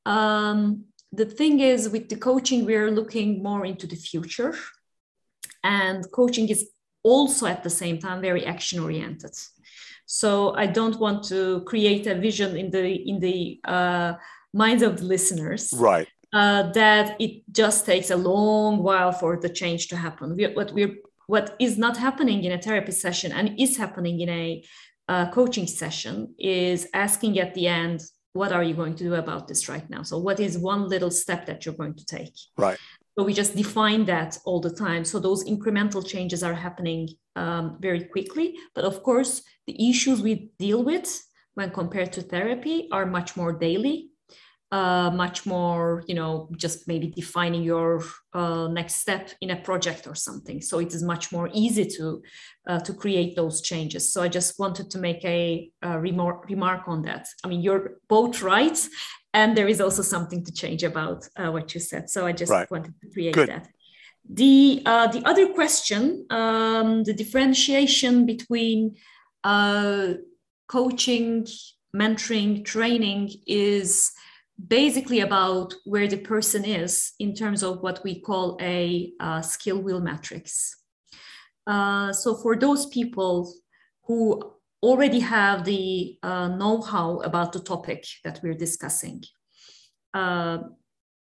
um, 0.06 0.86
the 1.12 1.26
thing 1.26 1.60
is 1.60 1.90
with 1.90 2.10
the 2.10 2.16
coaching 2.16 2.66
we're 2.66 2.92
looking 2.92 3.42
more 3.42 3.66
into 3.66 3.88
the 3.88 3.96
future 3.96 4.56
and 5.64 6.10
coaching 6.12 6.50
is 6.50 6.70
also 7.04 7.46
at 7.46 7.64
the 7.64 7.70
same 7.70 7.98
time 8.00 8.22
very 8.22 8.46
action 8.46 8.80
oriented 8.80 9.36
so 10.06 10.56
i 10.56 10.66
don't 10.66 11.00
want 11.00 11.24
to 11.24 11.62
create 11.62 12.06
a 12.08 12.16
vision 12.16 12.56
in 12.58 12.70
the 12.72 12.86
in 13.10 13.20
the 13.20 13.60
uh, 13.66 14.14
minds 14.56 14.82
of 14.82 14.98
the 14.98 15.04
listeners 15.04 15.74
right. 15.76 16.08
uh, 16.34 16.72
that 16.72 17.16
it 17.20 17.44
just 17.52 17.86
takes 17.86 18.10
a 18.10 18.16
long 18.16 18.82
while 18.82 19.12
for 19.12 19.38
the 19.38 19.50
change 19.50 19.90
to 19.90 19.98
happen. 19.98 20.36
We, 20.36 20.46
what 20.46 20.72
we're 20.72 20.96
what 21.28 21.56
is 21.60 21.78
not 21.78 21.98
happening 21.98 22.44
in 22.44 22.52
a 22.52 22.62
therapy 22.62 22.92
session 22.92 23.32
and 23.32 23.60
is 23.60 23.78
happening 23.78 24.20
in 24.22 24.30
a 24.30 24.64
uh, 25.10 25.32
coaching 25.32 25.68
session 25.68 26.36
is 26.40 26.88
asking 26.94 27.40
at 27.40 27.54
the 27.56 27.68
end 27.68 28.00
what 28.36 28.52
are 28.52 28.64
you 28.64 28.74
going 28.74 28.96
to 28.96 29.04
do 29.06 29.16
about 29.16 29.48
this 29.48 29.70
right 29.70 29.90
now? 29.90 30.04
So 30.04 30.18
what 30.18 30.40
is 30.42 30.58
one 30.58 30.90
little 30.90 31.10
step 31.10 31.46
that 31.46 31.66
you're 31.66 31.76
going 31.76 31.96
to 31.96 32.06
take? 32.06 32.36
Right. 32.58 32.78
So 33.18 33.24
we 33.24 33.34
just 33.34 33.56
define 33.56 34.04
that 34.06 34.38
all 34.44 34.60
the 34.60 34.76
time. 34.76 35.06
So 35.06 35.20
those 35.20 35.46
incremental 35.46 36.06
changes 36.06 36.44
are 36.44 36.54
happening 36.54 37.10
um, 37.38 37.78
very 37.80 38.04
quickly. 38.04 38.56
But 38.74 38.84
of 38.84 39.04
course 39.04 39.42
the 39.68 39.90
issues 39.90 40.22
we 40.22 40.52
deal 40.60 40.84
with 40.84 41.08
when 41.54 41.72
compared 41.72 42.12
to 42.14 42.22
therapy 42.22 42.90
are 42.92 43.06
much 43.06 43.38
more 43.38 43.54
daily 43.54 44.10
uh, 44.76 45.10
much 45.12 45.46
more, 45.46 46.04
you 46.10 46.16
know, 46.20 46.50
just 46.58 46.88
maybe 46.88 47.08
defining 47.08 47.64
your 47.64 48.04
uh, 48.34 48.68
next 48.68 48.96
step 48.96 49.24
in 49.40 49.50
a 49.52 49.56
project 49.70 50.06
or 50.06 50.16
something. 50.16 50.62
So 50.62 50.80
it 50.80 50.94
is 50.94 51.02
much 51.14 51.32
more 51.32 51.50
easy 51.54 51.86
to 51.98 52.22
uh, 52.70 52.80
to 52.88 52.94
create 52.94 53.32
those 53.36 53.62
changes. 53.62 54.12
So 54.12 54.18
I 54.26 54.28
just 54.28 54.60
wanted 54.60 54.88
to 54.92 54.98
make 54.98 55.24
a, 55.24 55.72
a 55.82 56.00
remark 56.08 56.50
remark 56.50 56.82
on 56.88 57.04
that. 57.04 57.24
I 57.44 57.48
mean, 57.48 57.62
you're 57.62 57.86
both 58.10 58.42
right, 58.42 58.80
and 59.34 59.56
there 59.56 59.70
is 59.74 59.80
also 59.80 60.02
something 60.02 60.44
to 60.46 60.52
change 60.52 60.84
about 60.84 61.20
uh, 61.40 61.52
what 61.56 61.74
you 61.74 61.80
said. 61.80 62.10
So 62.10 62.20
I 62.28 62.34
just 62.34 62.52
right. 62.52 62.70
wanted 62.70 62.94
to 63.02 63.08
create 63.14 63.36
Good. 63.36 63.50
that. 63.50 63.68
The 64.30 64.82
uh, 64.86 65.08
the 65.16 65.24
other 65.32 65.48
question, 65.54 66.26
um, 66.30 67.04
the 67.04 67.14
differentiation 67.14 68.26
between 68.26 68.96
uh, 69.44 70.16
coaching, 70.68 71.48
mentoring, 71.96 72.66
training 72.66 73.24
is 73.46 74.12
basically 74.68 75.20
about 75.20 75.74
where 75.84 76.08
the 76.08 76.18
person 76.18 76.64
is 76.64 77.14
in 77.20 77.34
terms 77.34 77.64
of 77.64 77.82
what 77.82 78.04
we 78.04 78.20
call 78.22 78.58
a 78.62 79.12
uh, 79.20 79.42
skill 79.42 79.82
will 79.82 80.00
matrix. 80.00 80.78
Uh, 81.68 82.14
so 82.14 82.36
for 82.36 82.56
those 82.56 82.86
people 82.88 83.54
who 84.04 84.54
already 84.82 85.20
have 85.20 85.66
the 85.66 86.18
uh, 86.24 86.48
know-how 86.48 87.18
about 87.22 87.52
the 87.52 87.60
topic 87.60 88.06
that 88.24 88.40
we're 88.44 88.54
discussing, 88.54 89.24
uh, 90.14 90.60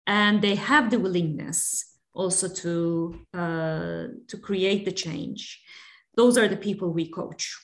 and 0.05 0.41
they 0.41 0.55
have 0.55 0.89
the 0.89 0.99
willingness 0.99 1.95
also 2.13 2.47
to 2.47 3.25
uh, 3.33 4.07
to 4.27 4.37
create 4.41 4.85
the 4.85 4.91
change, 4.91 5.61
those 6.15 6.37
are 6.37 6.47
the 6.47 6.57
people 6.57 6.91
we 6.91 7.09
coach. 7.09 7.57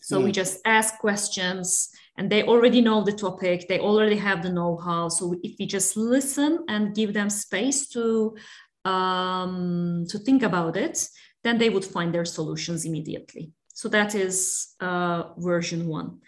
So 0.00 0.20
mm. 0.20 0.24
we 0.24 0.32
just 0.32 0.60
ask 0.64 0.98
questions 0.98 1.90
and 2.16 2.30
they 2.30 2.42
already 2.44 2.80
know 2.80 3.02
the 3.02 3.12
topic. 3.12 3.66
They 3.68 3.80
already 3.80 4.16
have 4.16 4.42
the 4.42 4.52
know-how. 4.52 5.08
So 5.08 5.34
if 5.42 5.56
we 5.58 5.66
just 5.66 5.96
listen 5.96 6.64
and 6.68 6.94
give 6.94 7.12
them 7.12 7.30
space 7.30 7.88
to 7.88 8.36
um, 8.84 10.04
to 10.10 10.18
think 10.18 10.42
about 10.42 10.76
it 10.76 11.08
then 11.44 11.58
they 11.58 11.68
would 11.68 11.84
find 11.84 12.12
their 12.12 12.24
solutions 12.24 12.84
immediately. 12.84 13.52
So 13.74 13.88
that 13.90 14.14
is 14.14 14.74
uh, 14.80 15.34
version 15.36 15.86
one. 15.86 16.18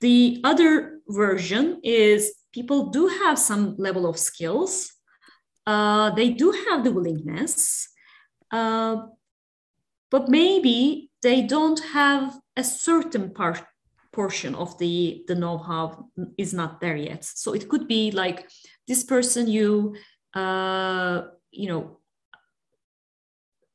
The 0.00 0.40
other 0.44 1.00
version 1.08 1.80
is 1.82 2.32
people 2.52 2.90
do 2.90 3.08
have 3.08 3.38
some 3.38 3.74
level 3.76 4.06
of 4.06 4.18
skills. 4.18 4.92
Uh, 5.66 6.10
they 6.10 6.30
do 6.30 6.52
have 6.68 6.84
the 6.84 6.92
willingness. 6.92 7.88
Uh, 8.50 9.06
but 10.10 10.28
maybe 10.28 11.10
they 11.22 11.42
don't 11.42 11.80
have 11.92 12.38
a 12.56 12.62
certain 12.62 13.32
part 13.32 13.62
portion 14.14 14.54
of 14.54 14.78
the 14.78 15.24
the 15.28 15.34
know-how 15.34 16.08
is 16.38 16.52
not 16.54 16.80
there 16.80 16.96
yet. 16.96 17.24
So 17.24 17.52
it 17.52 17.68
could 17.68 17.86
be 17.88 18.10
like 18.10 18.48
this 18.88 19.04
person 19.04 19.48
you 19.48 19.96
uh, 20.34 21.22
you 21.50 21.68
know 21.68 21.98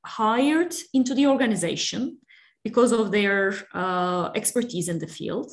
hired 0.06 0.74
into 0.94 1.14
the 1.14 1.28
organization 1.28 2.20
because 2.64 2.92
of 2.92 3.12
their 3.12 3.54
uh, 3.74 4.32
expertise 4.36 4.88
in 4.90 5.00
the 5.00 5.08
field 5.08 5.52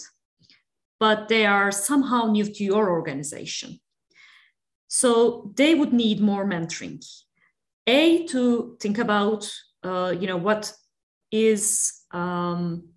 but 0.99 1.29
they 1.29 1.47
are 1.47 1.71
somehow 1.71 2.27
new 2.27 2.45
to 2.45 2.65
your 2.65 2.91
organization. 2.91 3.81
So 4.89 5.53
they 5.57 5.75
would 5.75 5.93
need 5.93 6.21
more 6.21 6.47
mentoring. 6.47 7.05
A 7.87 8.25
to 8.27 8.77
think 8.81 8.99
about 8.99 9.51
uh, 9.85 10.15
you 10.19 10.27
know 10.27 10.37
what 10.37 10.73
is 11.31 11.93
um, 12.13 12.89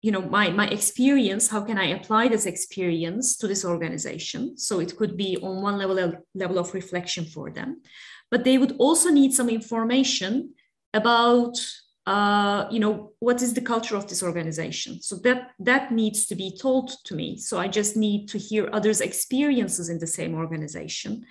you 0.00 0.12
know 0.12 0.22
my 0.22 0.50
my 0.50 0.68
experience 0.68 1.48
how 1.48 1.60
can 1.60 1.76
i 1.76 1.86
apply 1.86 2.28
this 2.28 2.46
experience 2.46 3.36
to 3.36 3.48
this 3.48 3.64
organization? 3.64 4.56
So 4.56 4.80
it 4.80 4.96
could 4.96 5.16
be 5.16 5.36
on 5.42 5.62
one 5.62 5.78
level 5.78 6.12
level 6.34 6.58
of 6.58 6.74
reflection 6.74 7.24
for 7.24 7.50
them. 7.50 7.82
But 8.30 8.44
they 8.44 8.58
would 8.58 8.76
also 8.78 9.10
need 9.10 9.32
some 9.32 9.48
information 9.48 10.54
about 10.94 11.58
uh, 12.06 12.66
you 12.70 12.80
know 12.80 13.12
what 13.18 13.42
is 13.42 13.52
the 13.54 13.60
culture 13.60 13.96
of 13.96 14.06
this 14.08 14.22
organization. 14.22 15.02
So 15.02 15.16
that 15.16 15.50
that 15.58 15.92
needs 15.92 16.26
to 16.26 16.34
be 16.34 16.56
told 16.56 16.92
to 17.04 17.14
me. 17.14 17.36
So 17.38 17.58
i 17.58 17.68
just 17.68 17.96
need 17.96 18.28
to 18.28 18.38
hear 18.38 18.70
others 18.72 19.00
experiences 19.00 19.88
in 19.88 19.98
the 19.98 20.06
same 20.06 20.34
organization 20.34 21.24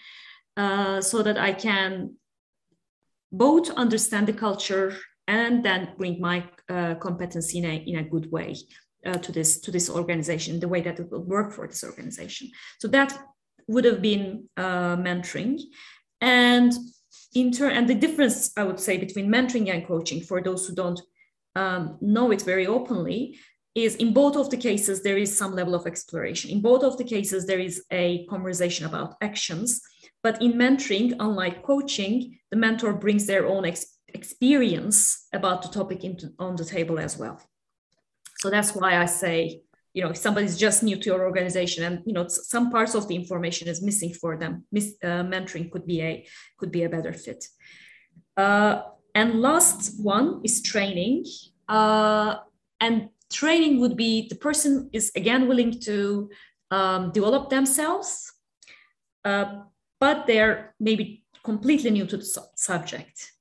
uh, 0.57 0.99
so 1.01 1.23
that 1.23 1.37
i 1.37 1.53
can 1.53 2.15
both 3.31 3.69
understand 3.71 4.27
the 4.27 4.33
culture 4.33 4.97
and 5.27 5.63
then 5.63 5.89
bring 5.97 6.19
my 6.21 6.43
uh, 6.69 6.95
competency 6.95 7.59
in 7.59 7.65
a, 7.65 7.75
in 7.75 7.95
a 7.97 8.03
good 8.03 8.31
way 8.31 8.55
uh, 9.05 9.13
to 9.13 9.31
this 9.31 9.59
to 9.61 9.71
this 9.71 9.89
organization 9.89 10.59
the 10.59 10.67
way 10.67 10.81
that 10.81 10.99
it 10.99 11.09
will 11.11 11.23
work 11.23 11.51
for 11.53 11.67
this 11.67 11.83
organization. 11.83 12.49
So 12.79 12.87
that 12.89 13.17
would 13.67 13.85
have 13.85 14.01
been 14.01 14.49
uh, 14.57 14.95
mentoring. 14.97 15.59
And 16.21 16.73
in 17.35 17.51
turn 17.51 17.73
and 17.73 17.87
the 17.89 17.93
difference 17.93 18.51
i 18.57 18.63
would 18.63 18.79
say 18.79 18.97
between 18.97 19.27
mentoring 19.27 19.69
and 19.69 19.85
coaching 19.85 20.21
for 20.21 20.41
those 20.41 20.65
who 20.65 20.73
don't 20.73 21.01
um, 21.55 21.97
know 22.01 22.31
it 22.31 22.41
very 22.41 22.65
openly 22.67 23.37
is 23.75 23.95
in 23.95 24.11
both 24.13 24.35
of 24.35 24.49
the 24.49 24.57
cases 24.57 25.03
there 25.03 25.17
is 25.17 25.37
some 25.37 25.53
level 25.53 25.75
of 25.75 25.85
exploration. 25.85 26.49
In 26.49 26.61
both 26.61 26.83
of 26.83 26.97
the 26.97 27.03
cases 27.03 27.45
there 27.45 27.59
is 27.59 27.83
a 27.91 28.25
conversation 28.25 28.85
about 28.85 29.15
actions. 29.21 29.81
But 30.23 30.41
in 30.41 30.53
mentoring 30.53 31.15
unlike 31.19 31.63
coaching 31.63 32.39
the 32.51 32.57
mentor 32.57 32.93
brings 32.93 33.27
their 33.27 33.45
own 33.45 33.65
experience 33.65 33.96
experience 34.13 35.27
about 35.33 35.61
the 35.61 35.69
topic 35.69 36.03
into, 36.03 36.31
on 36.39 36.55
the 36.55 36.65
table 36.65 36.99
as 36.99 37.17
well. 37.17 37.41
So 38.37 38.49
that's 38.49 38.75
why 38.75 38.97
I 38.97 39.05
say, 39.05 39.61
you 39.93 40.03
know, 40.03 40.09
if 40.09 40.17
somebody's 40.17 40.57
just 40.57 40.83
new 40.83 40.95
to 40.97 41.05
your 41.09 41.25
organization 41.25 41.83
and 41.83 42.03
you 42.05 42.13
know 42.13 42.27
some 42.27 42.69
parts 42.69 42.93
of 42.93 43.07
the 43.07 43.15
information 43.15 43.67
is 43.67 43.81
missing 43.81 44.13
for 44.13 44.37
them, 44.37 44.65
miss, 44.71 44.93
uh, 45.03 45.23
mentoring 45.23 45.71
could 45.71 45.87
be 45.87 46.01
a 46.01 46.27
could 46.57 46.71
be 46.71 46.83
a 46.83 46.89
better 46.89 47.13
fit. 47.13 47.45
Uh, 48.35 48.83
and 49.15 49.41
last 49.41 49.99
one 49.99 50.41
is 50.43 50.61
training, 50.61 51.25
uh, 51.67 52.35
and 52.79 53.09
training 53.33 53.79
would 53.79 53.97
be 53.97 54.27
the 54.29 54.35
person 54.35 54.89
is 54.93 55.11
again 55.15 55.47
willing 55.47 55.79
to 55.79 56.29
um, 56.69 57.11
develop 57.11 57.49
themselves, 57.49 58.31
uh, 59.25 59.63
but 59.99 60.27
they're 60.27 60.75
maybe 60.79 61.25
completely 61.43 61.89
new 61.89 62.05
to 62.05 62.17
the 62.17 62.25
su- 62.25 62.41
subject 62.55 63.31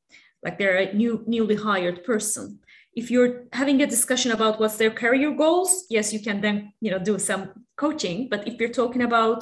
like 0.47 0.59
they're 0.59 0.79
a 0.79 0.93
new 1.03 1.25
newly 1.27 1.57
hired 1.57 1.99
person. 2.05 2.61
If 3.01 3.11
you're 3.11 3.33
having 3.53 3.83
a 3.83 3.87
discussion 3.87 4.31
about 4.33 4.59
what's 4.61 4.79
their 4.79 4.95
career 5.03 5.31
goals 5.43 5.71
yes 5.97 6.13
you 6.15 6.21
can 6.27 6.41
then 6.41 6.57
you 6.81 6.91
know 6.93 7.01
do 7.11 7.19
some 7.19 7.43
coaching. 7.77 8.29
But 8.33 8.47
if 8.49 8.55
you're 8.59 8.79
talking 8.81 9.03
about 9.03 9.41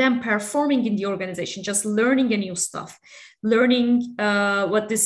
them 0.00 0.20
performing 0.20 0.86
in 0.86 0.96
the 0.96 1.06
organization 1.06 1.62
just 1.70 1.84
learning 1.84 2.32
a 2.32 2.36
new 2.36 2.54
stuff 2.54 2.98
learning 3.42 4.14
uh, 4.20 4.64
what 4.72 4.88
this 4.88 5.04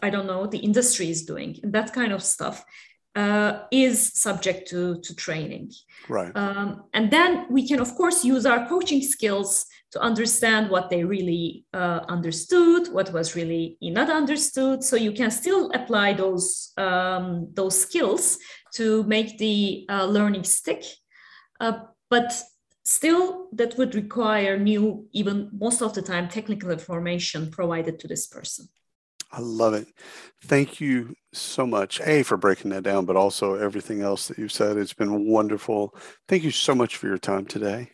i 0.00 0.08
don't 0.10 0.28
know 0.32 0.46
the 0.46 0.62
industry 0.68 1.08
is 1.10 1.24
doing 1.24 1.58
and 1.62 1.72
that 1.72 1.92
kind 1.92 2.12
of 2.12 2.22
stuff 2.22 2.64
uh, 3.16 3.62
is 3.70 4.12
subject 4.14 4.68
to, 4.68 5.00
to 5.00 5.14
training. 5.14 5.72
Right. 6.08 6.30
Um, 6.36 6.84
and 6.92 7.10
then 7.10 7.46
we 7.50 7.66
can 7.66 7.80
of 7.80 7.94
course 7.96 8.24
use 8.24 8.44
our 8.46 8.68
coaching 8.68 9.02
skills 9.02 9.64
to 9.96 10.02
understand 10.02 10.68
what 10.68 10.90
they 10.90 11.04
really 11.04 11.64
uh, 11.72 12.00
understood, 12.08 12.88
what 12.92 13.10
was 13.12 13.34
really 13.34 13.78
not 13.80 14.10
understood. 14.10 14.84
So 14.84 14.94
you 14.96 15.12
can 15.12 15.30
still 15.30 15.70
apply 15.72 16.12
those 16.12 16.72
um, 16.76 17.48
those 17.54 17.80
skills 17.80 18.38
to 18.74 19.04
make 19.04 19.38
the 19.38 19.86
uh, 19.88 20.04
learning 20.04 20.44
stick, 20.44 20.84
uh, 21.60 21.78
but 22.10 22.30
still 22.84 23.48
that 23.52 23.78
would 23.78 23.94
require 23.94 24.58
new, 24.58 25.06
even 25.12 25.50
most 25.52 25.80
of 25.80 25.94
the 25.94 26.02
time, 26.02 26.28
technical 26.28 26.70
information 26.70 27.50
provided 27.50 27.98
to 28.00 28.06
this 28.06 28.26
person. 28.26 28.68
I 29.32 29.40
love 29.40 29.74
it. 29.74 29.88
Thank 30.44 30.80
you 30.80 31.16
so 31.32 31.66
much, 31.66 32.00
A, 32.02 32.22
for 32.22 32.36
breaking 32.36 32.70
that 32.70 32.84
down, 32.84 33.06
but 33.06 33.16
also 33.16 33.54
everything 33.54 34.02
else 34.02 34.28
that 34.28 34.38
you've 34.38 34.52
said. 34.52 34.76
It's 34.76 34.94
been 34.94 35.26
wonderful. 35.26 35.94
Thank 36.28 36.44
you 36.44 36.50
so 36.50 36.74
much 36.74 36.96
for 36.96 37.06
your 37.08 37.18
time 37.18 37.46
today. 37.46 37.90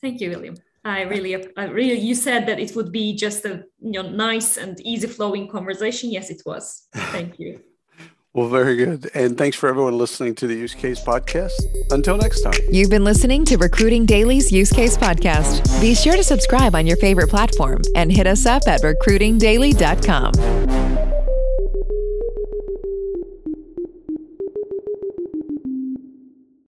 Thank 0.00 0.20
you, 0.20 0.30
William. 0.30 0.56
I 0.84 1.02
really, 1.02 1.34
I 1.56 1.64
really, 1.64 1.98
you 1.98 2.14
said 2.14 2.46
that 2.46 2.60
it 2.60 2.76
would 2.76 2.92
be 2.92 3.16
just 3.16 3.44
a 3.46 3.64
you 3.80 4.02
know 4.02 4.08
nice 4.08 4.58
and 4.58 4.78
easy 4.80 5.06
flowing 5.06 5.48
conversation. 5.48 6.12
Yes, 6.12 6.30
it 6.30 6.42
was. 6.44 6.88
Thank 6.94 7.38
you. 7.38 7.60
well, 8.34 8.48
very 8.48 8.76
good. 8.76 9.10
And 9.14 9.38
thanks 9.38 9.56
for 9.56 9.68
everyone 9.68 9.96
listening 9.96 10.34
to 10.36 10.46
the 10.46 10.54
Use 10.54 10.74
Case 10.74 11.00
Podcast. 11.00 11.52
Until 11.90 12.18
next 12.18 12.42
time. 12.42 12.60
You've 12.70 12.90
been 12.90 13.04
listening 13.04 13.46
to 13.46 13.56
Recruiting 13.56 14.04
Daily's 14.04 14.52
Use 14.52 14.70
Case 14.70 14.98
Podcast. 14.98 15.80
Be 15.80 15.94
sure 15.94 16.16
to 16.16 16.24
subscribe 16.24 16.74
on 16.74 16.86
your 16.86 16.98
favorite 16.98 17.30
platform 17.30 17.80
and 17.96 18.12
hit 18.12 18.26
us 18.26 18.44
up 18.44 18.62
at 18.66 18.82
recruitingdaily.com. 18.82 21.13